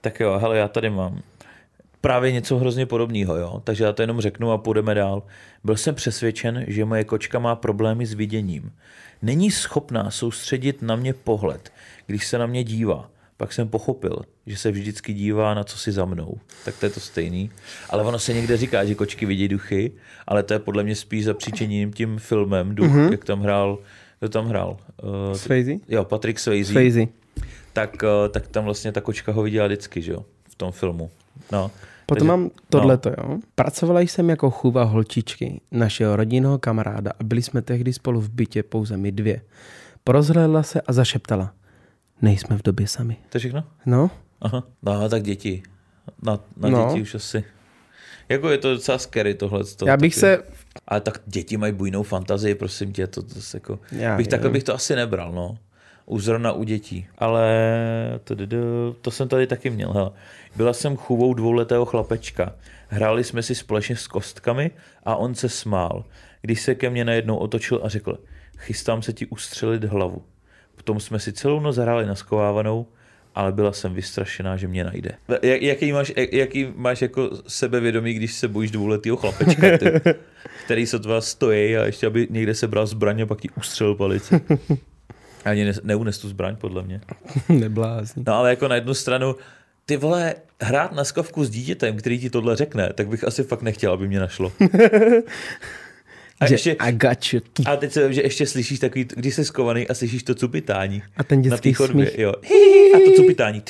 [0.00, 1.20] Tak jo, hele, já tady mám
[2.06, 5.22] právě něco hrozně podobného, jo, takže já to jenom řeknu a půjdeme dál.
[5.64, 8.72] Byl jsem přesvědčen, že moje kočka má problémy s viděním.
[9.22, 11.72] Není schopná soustředit na mě pohled,
[12.06, 13.10] když se na mě dívá.
[13.36, 16.38] Pak jsem pochopil, že se vždycky dívá na co si za mnou.
[16.64, 17.50] Tak to je to stejný.
[17.90, 19.92] Ale ono se někde říká, že kočky vidí duchy,
[20.26, 23.10] ale to je podle mě spíš zapříčením tím filmem Duch, mm-hmm.
[23.10, 23.78] jak tam hrál,
[24.18, 24.76] kdo tam hrál?
[25.02, 25.72] Uh, Swayze?
[25.88, 26.72] jo, Patrick Swayze.
[26.72, 27.06] Swayze.
[27.72, 31.10] Tak, uh, tak tam vlastně ta kočka ho viděla vždycky, že jo, v tom filmu.
[31.52, 31.70] No.
[32.06, 33.38] Potom Takže- mám tohleto, jo.
[33.54, 38.62] Pracovala jsem jako chůva holčičky našeho rodinného kamaráda a byli jsme tehdy spolu v bytě
[38.62, 39.40] pouze my dvě.
[40.04, 41.54] Porozhlédla se a zašeptala.
[42.22, 43.16] Nejsme v době sami.
[43.28, 43.64] To je všechno?
[43.86, 45.62] No, Aha, no tak děti.
[46.22, 46.86] Na, na No.
[46.88, 47.44] děti už asi.
[48.28, 49.64] Jako je to docela scary tohle.
[49.64, 50.20] To, já bych taky.
[50.20, 50.42] se...
[50.88, 54.50] Ale tak děti mají bujnou fantazii, prosím tě, to, to, to jako, Já bych, takhle
[54.50, 55.58] bych to asi nebral, no.
[56.06, 57.06] Už zrovna u dětí.
[57.18, 57.50] Ale
[58.24, 59.92] tududu, to jsem tady taky měl.
[59.92, 60.10] Hele.
[60.56, 62.54] Byla jsem chůvou dvouletého chlapečka.
[62.88, 64.70] Hráli jsme si společně s kostkami
[65.04, 66.04] a on se smál.
[66.42, 68.18] Když se ke mně najednou otočil a řekl,
[68.58, 70.22] chystám se ti ustřelit hlavu.
[70.76, 72.86] Potom jsme si celou noc hráli na skovávanou,
[73.34, 75.10] ale byla jsem vystrašená, že mě najde.
[75.42, 79.86] Jak, jaký, máš, jak- jaký máš jako sebevědomí, když se bojíš dvouletého chlapečka, ty,
[80.64, 84.40] který se dva stojí a ještě aby někde sebral zbraň a pak ti ustřelil palici.
[85.46, 87.00] Ani ne, neunes tu zbraň, podle mě.
[87.48, 88.24] Neblázni.
[88.26, 89.34] No ale jako na jednu stranu,
[89.86, 93.62] ty vole, hrát na skavku s dítětem, který ti tohle řekne, tak bych asi fakt
[93.62, 94.52] nechtěl, aby mě našlo.
[96.40, 97.40] A, Že ještě, I got you.
[97.66, 101.02] a teď se, že ještě slyšíš takový, když jsi skovaný a slyšíš to cupitání.
[101.16, 102.18] A ten na dětský té chodbě, smích.
[102.18, 102.32] jo.
[102.96, 103.62] A to cupitání.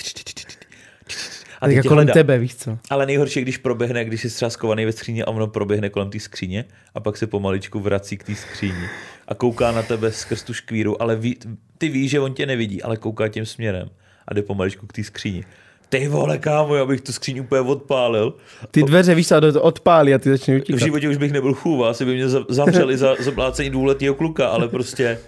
[1.61, 2.12] A teď jako kolem hledá.
[2.14, 2.79] tebe, víš co?
[2.91, 6.20] Ale nejhorší, když proběhne, když jsi třeba skovaný ve skříně a ono proběhne kolem té
[6.20, 6.64] skříně
[6.95, 8.89] a pak se pomaličku vrací k té skříni
[9.29, 11.37] a kouká na tebe skrz tu škvíru, ale ví,
[11.79, 13.89] ty víš, že on tě nevidí, ale kouká tím směrem
[14.29, 15.45] a jde pomaličku k té skříni.
[15.89, 18.35] Ty vole, kámo, já bych tu skříň úplně odpálil.
[18.70, 20.81] Ty dveře, víš a to odpálí a ty začne V utíkat.
[20.81, 24.68] životě už bych nebyl chůva, asi by mě za- zavřeli za zaplácení dvouletého kluka, ale
[24.68, 25.18] prostě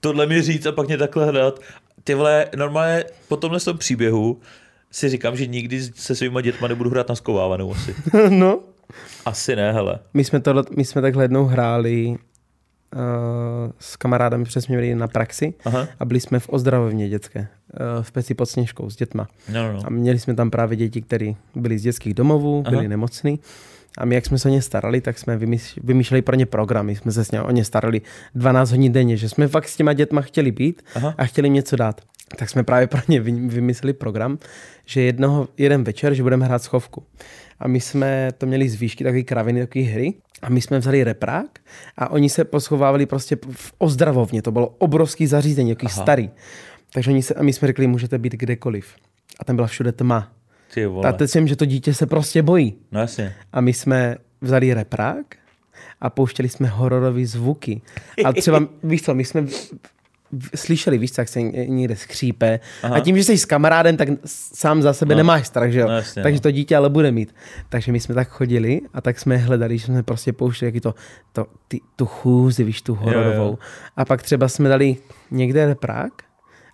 [0.00, 1.60] tohle mi říct a pak mě takhle hledat.
[2.04, 4.40] Ty vole, normálně po tomhle tom příběhu
[4.90, 7.94] si říkám, že nikdy se svýma dětma nebudu hrát na skovávanou asi.
[8.28, 8.60] no.
[9.24, 9.98] Asi ne, hele.
[10.14, 12.16] My jsme, tohle, my jsme takhle jednou hráli
[13.78, 15.88] s kamarádami, měli na praxi Aha.
[16.00, 19.28] a byli jsme v ozdravovně dětské, uh, v Peci pod Sněžkou s dětma.
[19.52, 19.80] No, no, no.
[19.86, 22.70] A měli jsme tam právě děti, které byly z dětských domovů, Aha.
[22.76, 23.40] byly nemocný.
[23.98, 26.96] A my, jak jsme se o ně starali, tak jsme vymýš- vymýšleli pro ně programy.
[26.96, 28.00] Jsme se s ně, o ně starali
[28.34, 31.14] 12 hodin denně, že jsme fakt s těma dětma chtěli být Aha.
[31.18, 32.00] a chtěli jim něco dát.
[32.38, 34.38] Tak jsme právě pro ně vy- vymysleli program,
[34.84, 37.02] že jednoho, jeden večer, že budeme hrát schovku.
[37.58, 40.14] A my jsme to měli z výšky, takový kraviny, takové hry.
[40.42, 41.58] A my jsme vzali reprák
[41.96, 44.42] a oni se poschovávali prostě v ozdravovně.
[44.42, 46.02] To bylo obrovský zařízení, jaký Aha.
[46.02, 46.30] starý.
[46.92, 48.94] Takže oni se, a my jsme řekli, můžete být kdekoliv.
[49.40, 50.32] A tam byla všude tma.
[50.74, 51.08] Ty vole.
[51.08, 52.74] A teď jsem, že to dítě se prostě bojí.
[52.92, 53.34] No jasně.
[53.52, 55.36] A my jsme vzali reprák
[56.00, 57.82] a pouštěli jsme hororové zvuky.
[58.24, 59.46] A třeba, víš co, my jsme
[60.54, 62.60] slyšeli, víš jak se ně- někde skřípe.
[62.82, 62.94] Aha.
[62.96, 65.16] A tím, že jsi s kamarádem, tak sám za sebe No.
[65.18, 65.88] nemáš strach, že jo?
[65.88, 66.40] No jasně, Takže no.
[66.40, 67.34] to dítě ale bude mít.
[67.68, 70.94] Takže my jsme tak chodili a tak jsme hledali, že jsme prostě pouštěli jaký to,
[71.32, 73.50] to ty, tu chůzi, víš, tu hororovou.
[73.50, 73.58] jo.
[73.96, 74.96] A pak třeba jsme dali
[75.30, 76.12] někde reprák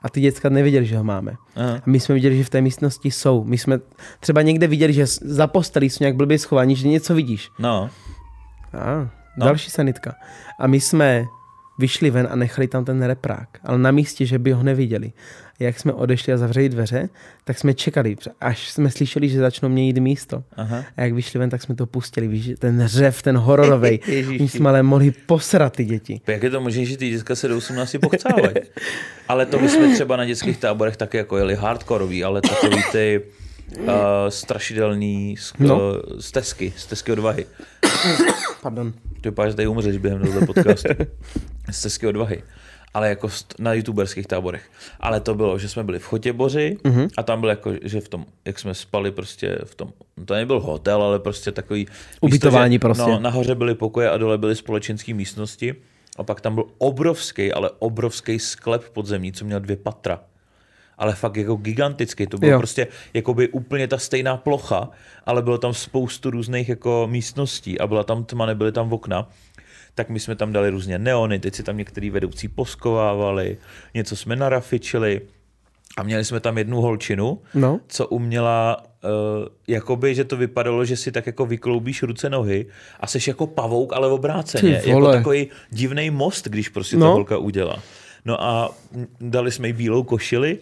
[0.03, 1.33] a ty děcka nevěděli, že ho máme.
[1.57, 1.75] Aha.
[1.77, 3.45] A my jsme viděli, že v té místnosti jsou.
[3.45, 3.79] My jsme
[4.21, 7.51] třeba někde viděli, že za postelí jsou nějak blbě schovaní, že něco vidíš.
[7.59, 7.91] No.
[8.73, 9.47] A, no.
[9.47, 10.15] další sanitka.
[10.59, 11.25] A my jsme
[11.83, 15.13] vyšli ven a nechali tam ten reprák, ale na místě, že by ho neviděli.
[15.61, 17.09] A jak jsme odešli a zavřeli dveře,
[17.45, 20.45] tak jsme čekali, až jsme slyšeli, že začnou měnit místo.
[20.57, 20.85] Aha.
[20.97, 23.99] A jak vyšli ven, tak jsme to pustili, víš, ten řev, ten hororovej.
[24.07, 24.43] Ježiši.
[24.43, 26.21] My jsme ale mohli posrat ty děti.
[26.27, 28.55] Jak je to možné, že ty děcka se do 18 pochcávají?
[29.29, 33.23] Ale to my jsme třeba na dětských táborech taky jako jeli hardkorový, ale takový ty
[33.79, 33.87] uh,
[34.29, 35.77] strašidelný sk- No.
[35.77, 37.47] uh, stezky, stezky odvahy.
[38.63, 38.93] Pardon.
[38.93, 40.89] Ty vypadá, že tady umřeš během tohoto podcastu.
[41.71, 42.43] Stezky odvahy.
[42.95, 44.71] Ale jako st- na youtuberských táborech.
[45.01, 46.95] Ale to bylo, že jsme byli v Chotěboři Mhm.
[47.01, 47.09] mm-hmm.
[47.17, 49.93] a tam bylo jako, že v tom, jak jsme spali prostě v tom,
[50.25, 51.87] to nebyl hotel, ale prostě takový
[52.21, 53.03] Ubytování že, prostě.
[53.11, 55.75] No, nahoře byly pokoje a dole byly společenské místnosti
[56.17, 60.21] a pak tam byl obrovský, ale obrovský sklep podzemní, co měl dvě patra.
[60.99, 62.59] Ale fakt jako gigantický, to bylo jo.
[62.59, 64.91] Prostě jakoby úplně ta stejná plocha,
[65.27, 69.29] ale bylo tam spoustu různých jako místností a byla tam tma, nebyly tam okna.
[69.95, 73.59] tak my jsme tam dali různě neony, teď si tam některý vedoucí poskovávali,
[73.95, 75.21] něco jsme narafičili
[75.97, 77.81] a měli jsme tam jednu holčinu, No.
[77.89, 79.11] co uměla, uh,
[79.69, 82.67] jakoby, že to vypadalo, že si tak jako vykloubíš ruce, nohy
[83.01, 84.83] a seš jako pavouk, ale obráceně.
[84.87, 87.13] Jako takový divný most, když prostě ta No.
[87.13, 87.79] holka udělá.
[88.25, 88.71] No a
[89.21, 90.59] dali jsme jí bílou košili,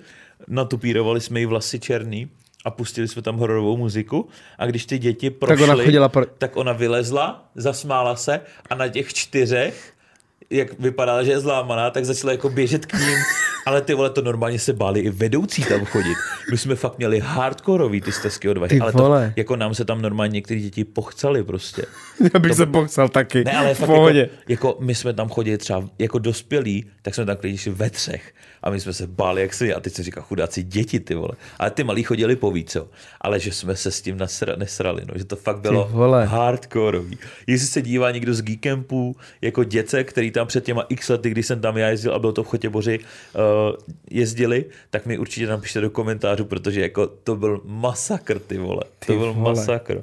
[0.48, 2.30] natupírovali jsme jí vlasy černý
[2.64, 4.28] a pustili jsme tam hororovou muziku.
[4.58, 8.88] A když ty děti prošly, ona chodila pro- tak ona vylezla, zasmála se a na
[8.88, 9.94] těch čtyřech
[10.50, 13.18] jak vypadala, že je zlámaná, tak začala jako běžet k ním,
[13.66, 16.16] ale ty vole to normálně se báli i vedoucí tam chodit.
[16.50, 20.02] My jsme fakt měli hardkorový ty stezky odvahy, Ty ale to, jako nám se tam
[20.02, 21.82] normálně některé děti pochcali prostě.
[22.34, 23.44] Já bych se pochcel taky.
[23.44, 24.20] Ne, ale fakt pohodě.
[24.20, 27.90] jako, jako, my jsme tam chodili třeba jako dospělí, tak jsme tam klidně šli ve
[27.90, 28.34] třech.
[28.62, 31.32] A my jsme se báli, jak se a teď se říká chudáci děti, ty vole.
[31.58, 32.86] Ale ty malí chodili po víc, jo.
[33.20, 35.14] Ale že jsme se s tím nasra, nesrali, no.
[35.16, 35.90] že to fakt bylo
[36.24, 37.18] hardkorový.
[37.46, 41.46] Jestli se dívá někdo z Geekempu, jako děce, který tam před těma x lety, když
[41.46, 43.04] jsem tam já jezdil a byl to v Chotěboři, uh,
[44.10, 48.82] jezdili, tak mi určitě tam pište do komentářů, protože jako to byl masakr, ty vole.
[48.98, 49.54] Ty to byl vole.
[49.54, 50.02] masakr.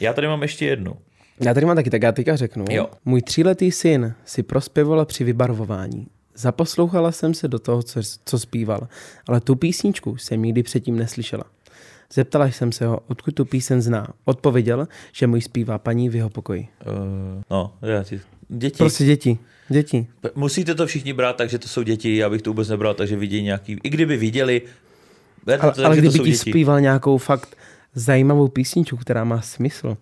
[0.00, 0.96] Já tady mám ještě jednu.
[1.40, 2.64] Já tady mám taky, tak já teďka řeknu.
[2.70, 2.88] Jo.
[3.04, 6.06] Můj tříletý syn si prospěvala při vybarvování.
[6.34, 8.88] Zaposlouchala jsem se do toho, co, co zpíval,
[9.28, 11.44] ale tu písničku jsem nikdy předtím neslyšela.
[12.12, 14.08] Zeptala jsem se ho, odkud tu píseň zná.
[14.24, 16.68] Odpověděl, že můj zpívá paní v jeho pokoji.
[16.86, 18.20] Uh, no, já ti...
[18.48, 18.76] Děti.
[18.76, 19.38] Prostě děti.
[19.68, 20.06] Děti.
[20.34, 23.16] Musíte to všichni brát tak, že to jsou děti, já bych to vůbec nebral, takže
[23.16, 24.62] vidí nějaký, i kdyby viděli,
[25.60, 26.36] Ale, to, ale kdyby ti děti.
[26.36, 27.56] zpíval nějakou fakt
[27.94, 29.96] zajímavou písničku, která má smysl,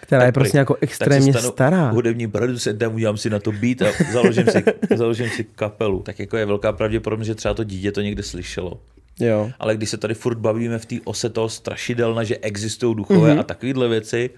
[0.00, 0.58] která je Tak prostě prý.
[0.58, 1.90] jako Tak extrémně stanu stará.
[1.90, 4.64] Hudební producentem, udělám si na to beat a založím si,
[4.96, 6.02] založím si kapelu.
[6.02, 8.80] Tak jako je velká pravděpodobnost, že třeba to dítě to někde slyšelo.
[9.20, 9.50] Jo.
[9.58, 13.36] Ale když se tady furt bavíme v té ose toho strašidelna, že existují duchové Mhm.
[13.36, 13.40] mm-hmm.
[13.40, 14.30] a takovéhle věci,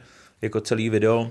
[0.42, 1.30] jako celý video,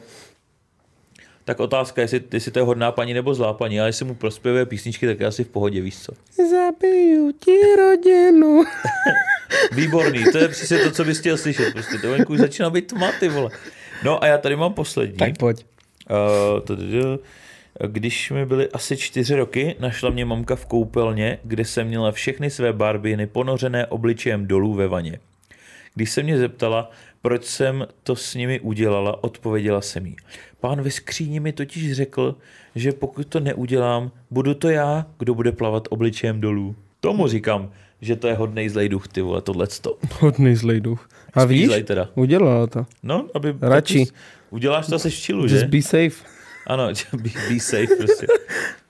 [1.45, 4.15] tak otázka je, jestli, jestli to je hodná paní nebo zlá paní, ale jestli mu
[4.15, 6.13] prospěvuje písničky, tak je asi v pohodě, víš co.
[6.51, 8.63] Zabiju ti rodinu.
[9.71, 11.73] Výborný, to je přesně to, co bys chtěl slyšet.
[11.73, 13.49] Prostě to venku už začíná být tma, ty vole.
[14.03, 15.17] No a já tady mám poslední.
[15.17, 15.65] tak pojď.
[16.09, 17.17] Uh,
[17.87, 22.49] když mi byly asi čtyři roky, našla mě mamka v koupelně, kde jsem měla všechny
[22.49, 25.19] své barbiny ponořené obličejem dolů ve vaně.
[25.95, 26.91] Když se mě zeptala,
[27.23, 30.15] proč jsem to s nimi udělala, odpověděla jsem jí.
[30.59, 32.35] Pán ve skříni mi totiž řekl,
[32.75, 36.75] že pokud to neudělám, budu to já, kdo bude plavat obličejem dolů.
[36.99, 37.71] Tomu říkám,
[38.01, 39.97] že to je hodnej zlej duch, ty vole, tohleto.
[40.19, 41.09] Hodný zlej duch.
[41.33, 42.09] A Spíš víš, zlej teda.
[42.15, 42.85] udělala to.
[43.03, 43.55] No, aby...
[43.61, 44.05] Radši.
[44.49, 45.65] Uděláš to, seš v čilu, Just že?
[45.67, 46.25] be safe.
[46.67, 48.27] Ano, be, be safe prostě.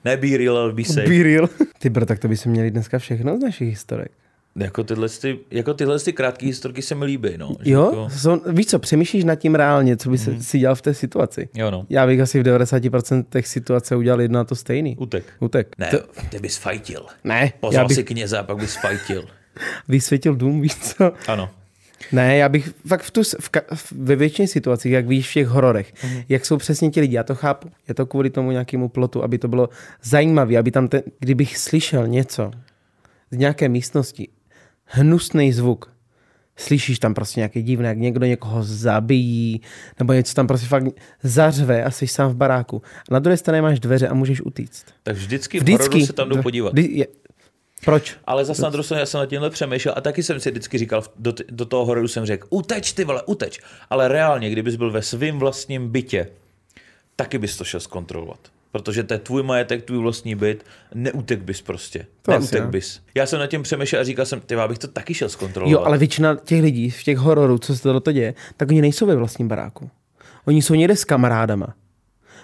[0.06, 1.08] Ne be real, ale be safe.
[1.08, 1.50] Be real.
[1.80, 4.12] Ty bro, tak to by se měli dneska všechno z našich historek.
[4.56, 7.56] Jako tyhle, ty, jako tyhle ty krátké historky se mi líbí, no.
[7.62, 7.84] Že Jo?
[7.86, 10.94] Jako, Jsou, víš co, přemýšlíš nad tím reálně, co by se, si dělal v té
[10.94, 11.50] situaci.
[11.56, 11.86] jo, no.
[11.90, 14.96] Já bych asi v 90% situace udělal jedno a to stejný.
[14.98, 15.24] Utek.
[15.40, 15.76] Utek.
[15.78, 15.98] Ne, To,
[16.30, 17.06] ty bys fajtil.
[17.24, 19.26] ne, já Pozval bych si kněze a pak bys fajtil.
[19.88, 21.12] vysvětil dům, víš co?
[21.28, 21.50] Ano.
[22.12, 25.48] Ne, já bych fakt v tu, v, v, ve většině situacích, jak víš v těch
[25.48, 26.14] hororech, Mhm.
[26.14, 26.26] mm-hmm.
[26.30, 27.70] jak jsou přesně ti lidi, já to chápu.
[27.88, 29.70] Je to kvůli tomu nějakému plotu, aby to bylo
[30.04, 32.52] zajímavé, aby tam, ten, kdybych slyšel něco
[33.32, 34.28] z nějaké místnosti,
[34.86, 35.94] hnusný zvuk,
[36.56, 39.62] slyšíš tam prostě nějaký divný, jak někdo někoho zabijí,
[40.00, 40.84] nebo něco tam prostě fakt
[41.24, 42.82] zařve a jsi sám v baráku.
[43.10, 44.86] A na druhé straně máš dveře a můžeš utíct.
[45.04, 46.70] Tak vždycky, v hororu se tam jdou podívat.
[46.74, 47.08] Vždy, je,
[47.86, 48.16] proč?
[48.26, 50.78] Ale zase na druhou stranu já jsem nad tímhle přemýšlel a taky jsem si vždycky
[50.78, 53.60] říkal, do, do toho hororu jsem řekl, uteč ty vole, uteč.
[53.90, 56.28] Ale reálně, kdybys byl ve svém vlastním bytě,
[57.16, 58.40] taky bys to šel zkontrolovat.
[58.74, 62.06] Protože to je tvůj majetek, tvůj vlastní byt, neutek bys prostě.
[62.22, 62.68] To asi neutek ne.
[62.68, 63.00] bys.
[63.16, 65.72] Já jsem nad tím přemýšlel a říkal jsem, ty bych to taky šel zkontrolovat.
[65.72, 69.06] Jo, ale většina těch lidí v těch hororů, co se to děje, tak oni nejsou
[69.06, 69.90] ve vlastním baráku.
[70.46, 71.74] Oni jsou někde s kamarádama.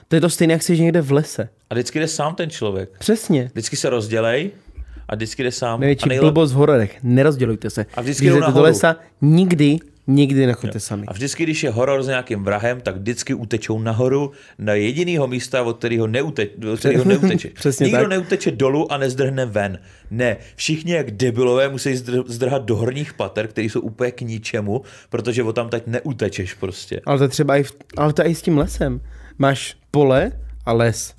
[0.08, 1.50] To je to stejné, jak jsi někde v lese.
[1.70, 2.90] A vždycky jde sám ten člověk.
[3.00, 3.50] Přesně.
[3.54, 4.52] Vždycky se rozdělej
[5.08, 5.80] a vždycky jde sám.
[5.80, 6.98] Největší nejlep- blbost v hororech.
[7.04, 7.86] Nerozdělujte se.
[7.94, 9.78] A vždycky Když jdou jdete do lesa, nikdy,
[10.10, 11.06] nikdy nechoďte sami.
[11.08, 15.64] a vždycky, když je horor s nějakým vrahem, tak vždycky utečou nahoru na jedinýho místa,
[15.64, 17.50] od kterého, neuteč, od kterého neuteče.
[17.54, 18.10] Přesně Nikdo tak.
[18.10, 19.80] neuteče dolů a nezdrhne ven.
[20.12, 24.82] Ne, všichni jak debilové musí zdr- zdrhat do horních pater, které jsou úplně k ničemu,
[25.10, 27.02] protože o tam teď neutečeš prostě.
[27.06, 29.02] Ale to je třeba i, v, ale to je i s tím lesem.
[29.38, 30.32] Máš pole
[30.66, 31.14] a les.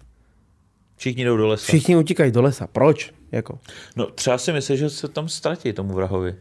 [0.97, 1.65] Všichni jdou do lesa.
[1.67, 2.67] Všichni utíkají do lesa.
[2.67, 3.13] Proč?
[3.33, 3.59] Jako.
[3.97, 6.35] No třeba si myslím, že se tam ztratí tomu vrahovi.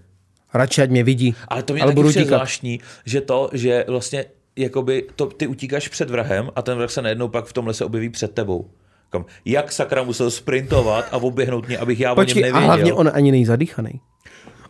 [0.54, 1.36] Radši, ať mě vidí.
[1.47, 4.26] Ale to mě ale taky budu zvláštní, že to, že vlastně
[4.56, 7.86] jakoby to, ty utíkáš před vrahem a ten vrah se najednou pak v tom lese
[7.86, 8.70] objeví před tebou.
[9.10, 12.68] Kam, jak sakra musel sprintovat a oběhnout mě, abych já o něm Počkej, a nevěděl.
[12.68, 14.02] hlavně on ani není zadýchaný.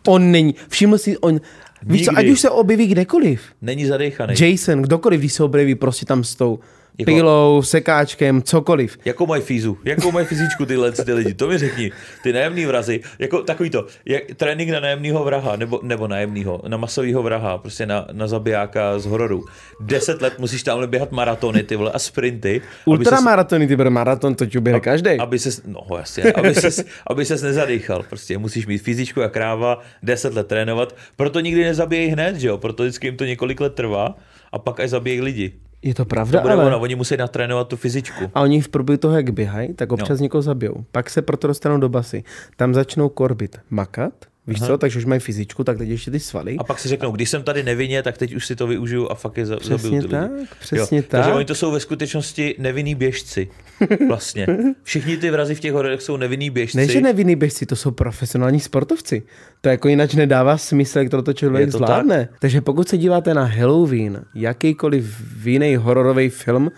[0.08, 0.54] On není.
[0.68, 1.40] Všiml si, on...
[1.82, 2.26] Víš co, Nikdy.
[2.26, 3.42] ať už se objeví kdekoliv.
[3.62, 4.34] Není zadejchaný.
[4.40, 6.58] Jason, kdokoliv, když se objeví prostě tam s tou
[6.98, 8.98] Jako- pilou, sekáčkem, cokoliv.
[9.04, 9.78] Jakou mají fízu?
[9.84, 11.34] Jakou mají fyzičku tyhle ty lidi?
[11.34, 11.92] To mi řekni.
[12.22, 16.76] Ty nájemný vrazy, jako takový to, jak, trénink na nájemného vraha, nebo, nebo nájemného, na
[16.76, 19.44] masového vraha, prostě na, na zabijáka z hororu.
[19.80, 22.60] Deset let musíš tamhle běhat maratony, ty vole, a sprinty.
[22.60, 25.10] ses- Ultramaratony, ty bere maraton, to ti uběhne každý.
[25.18, 28.02] aby ses, no jasně, aby ses, aby ses nezadýchal.
[28.08, 32.58] Prostě musíš mít fyzičku a kráva, deset let trénovat, proto nikdy nezabíjejí hned, že jo?
[32.58, 34.16] Proto vždycky jim to několik let trvá
[34.52, 35.52] a pak až zabíjejí lidi.
[35.82, 36.64] Je to To pravda, bude ale...
[36.66, 38.24] ono, oni musí natrénovat tu fyzičku.
[38.34, 40.22] A oni v průběhu toho, jak běhají, tak občas No.
[40.22, 40.84] někoho zabijou.
[40.92, 42.24] Pak se proto dostanou do basy.
[42.56, 44.12] Tam začnou korbit, makat,
[44.50, 46.56] víš co, takže už mají fyzičku, tak teď ještě ty svaly.
[46.58, 49.14] A pak si řeknou, když jsem tady nevinně, tak teď už si to využiju a
[49.14, 50.46] fakt je za, zabiju Přesně ty tak, lidi.
[50.60, 51.36] přesně Takže tak.
[51.36, 53.48] oni to jsou ve skutečnosti nevinný běžci.
[54.08, 54.46] Vlastně.
[54.82, 56.76] Všichni ty vrazy v těch hororech jsou nevinný běžci.
[56.76, 59.22] Ne, že nevinný běžci, to jsou profesionální sportovci.
[59.60, 62.28] To jako jinak nedává smysl, jak to, to člověk Je to zvládne.
[62.40, 66.70] Takže pokud se díváte na Halloween, jakýkoliv jiný hororový film,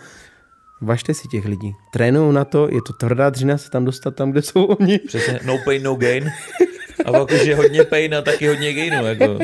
[0.81, 1.71] važte si těch lidí.
[1.93, 4.99] Trénují na to, je to tvrdá dřina se tam dostat tam, kde jsou oni.
[4.99, 6.29] Přesně, no pain, no gain.
[7.05, 9.05] A pak už je hodně pain a taky hodně gainu.
[9.05, 9.39] Jako.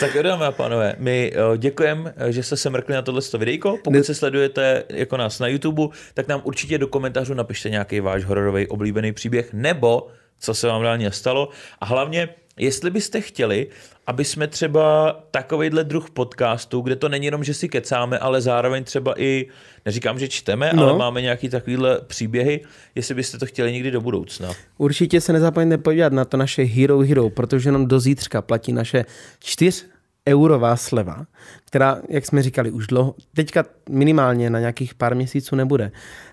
[0.00, 3.78] Tak jo, dámy a pánové, my děkujeme, že jste se mrkli na tohle videjko.
[3.84, 5.82] Pokud se sledujete jako nás na YouTube,
[6.14, 10.08] tak nám určitě do komentářů napište nějaký váš hororový oblíbený příběh, nebo
[10.40, 11.48] co se vám reálně stalo.
[11.80, 13.66] A hlavně, jestli byste chtěli,
[14.06, 18.84] aby jsme třeba takovýhle druh podcastu, kde to není jenom, že si kecáme, ale zároveň
[18.84, 19.46] třeba i,
[19.86, 20.82] neříkám, že čteme, No.
[20.82, 22.60] ale máme nějaký takovýhle příběhy,
[22.94, 24.48] jestli byste to chtěli někdy do budoucna.
[24.78, 29.04] Určitě se nezapomeňte podívat na to naše Hero Hero, protože nám do zítřka platí naše
[29.38, 29.84] 4
[30.28, 31.26] eurová sleva,
[31.64, 35.90] která, jak jsme říkali, už dlouho, teďka minimálně na nějakých pár měsíců nebude.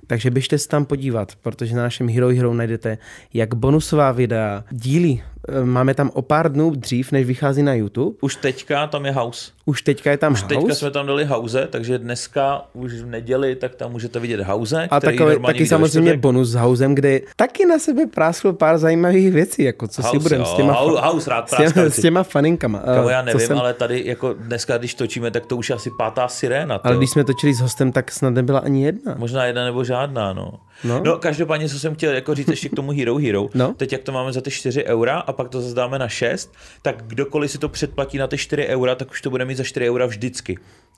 [0.07, 2.97] Takže běžte se tam podívat, protože na našem Hero Hero najdete
[3.33, 5.23] jak bonusová videa, díly.
[5.49, 8.17] E, Máme tam o pár dnů dřív, než vychází na YouTube.
[8.21, 9.51] Už teďka tam je house.
[9.65, 10.75] Už teďka je tam Už teďka house.
[10.75, 14.99] jsme tam dali hauze, takže dneska už v neděli, tak tam můžete vidět hauze, A
[14.99, 16.19] takové, taky samozřejmě čtvrtek.
[16.21, 20.19] bonus s housem, kde taky na sebe prásklo pár zajímavých věcí, jako co si House,
[20.19, 22.01] budeme jo, s těma, hau- house rád s těma, s si.
[22.01, 22.79] těma faninkama.
[22.79, 25.75] Kamo, Eh, já nevím, jsem- ale tady jako dneska, když točíme, tak to už je
[25.75, 26.79] asi pátá siréna.
[26.83, 26.97] Ale to.
[26.99, 29.15] když jsme točili s hostem, tak snad nebyla ani jedna.
[29.17, 30.51] Možná jedna nebo žádná, no.
[30.83, 30.93] No.
[30.97, 31.01] No.
[31.05, 33.73] no každopádně, co jsem chtěl jako říct ještě k tomu Hero Hero, No.
[33.77, 36.53] teď jak to máme za ty 4 eura a pak to zase dáme na 6,
[36.81, 39.63] tak kdokoliv si to předplatí na ty 4 eura, tak už to bude mít za
[39.63, 40.57] 4 eura vždycky.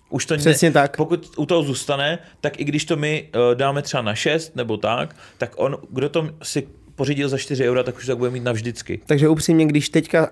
[0.09, 0.97] Už to Přesně ne, tak.
[0.97, 4.77] Pokud u toho zůstane, tak i když to my uh, dáme třeba na 6 nebo
[4.77, 8.29] tak, tak on, kdo to si pořídil za 4 eura, tak už to tak bude
[8.29, 8.99] mít navždycky.
[9.05, 10.29] Takže upřímně, když teďka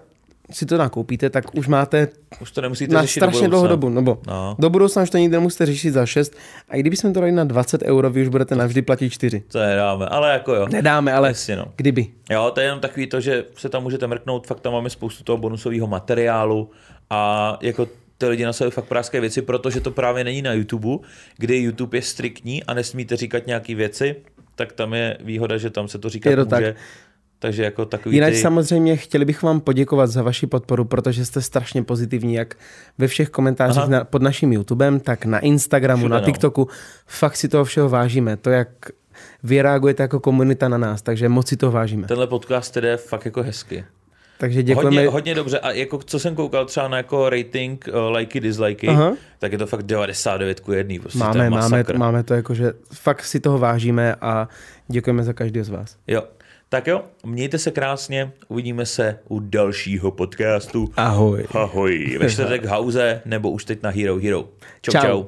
[0.51, 2.07] si to nakoupíte, tak už máte
[2.41, 3.89] Už to nemusíte na řešit strašně dlouhou dobu.
[3.89, 4.55] Nebo No.
[4.59, 6.33] do budoucna už to nikdy nemusíte řešit za 6.
[6.69, 9.43] A i kdybychom to dali na 20 euro, vy už budete navždy platit 4.
[9.51, 10.67] To nedáme, ale jako jo.
[10.71, 11.65] Nedáme, ale Jasně, no.
[11.75, 12.07] kdyby.
[12.31, 15.23] Jo, to je jenom takový to, že se tam můžete mrknout, fakt tam máme spoustu
[15.23, 16.69] toho bonusového materiálu
[17.09, 17.87] a jako
[18.17, 21.97] ty lidi na sebe fakt práskají věci, protože to právě není na YouTube, kdy YouTube
[21.97, 24.15] je striktní a nesmíte říkat nějaké věci,
[24.55, 26.73] tak tam je výhoda, že tam se to říkat Je to může.
[26.73, 26.75] tak.
[27.45, 28.39] Takže jako takový Jinak ty...
[28.39, 32.55] samozřejmě chtěli bychom vám poděkovat za vaši podporu, protože jste strašně pozitivní, jak
[32.97, 33.91] ve všech komentářích Aha.
[33.91, 36.25] na, pod naším YouTubem, tak na Instagramu, Všude, na no.
[36.25, 36.67] TikToku.
[37.07, 38.37] Fakt si toho všeho vážíme.
[38.37, 38.67] To, jak
[39.43, 42.07] vy reagujete jako komunita na nás, takže moc si to vážíme.
[42.07, 43.85] Tenhle podcast tedy je fakt jako hezky.
[44.37, 44.97] Takže děkujeme.
[44.97, 45.59] Hodně, hodně dobře.
[45.59, 49.13] A jako co jsem koukal třeba na jako rating, uh, likey, dislikey, Aha.
[49.39, 50.95] tak je to fakt 99 ku 1.
[51.01, 54.47] Prostě Máme, máme, máme to jako, že fakt si toho vážíme a
[54.87, 55.97] děkujeme za každého z vás.
[56.07, 56.23] Jo.
[56.75, 60.91] Tak jo, mějte se krásně, uvidíme se u dalšího podcastu.
[60.95, 61.45] Ahoj.
[61.51, 64.49] Ahoj, ve čtvrtek hauze, nebo už teď na Hero Hero.
[64.81, 64.91] Čau.
[64.91, 65.01] čau.
[65.01, 65.25] čau.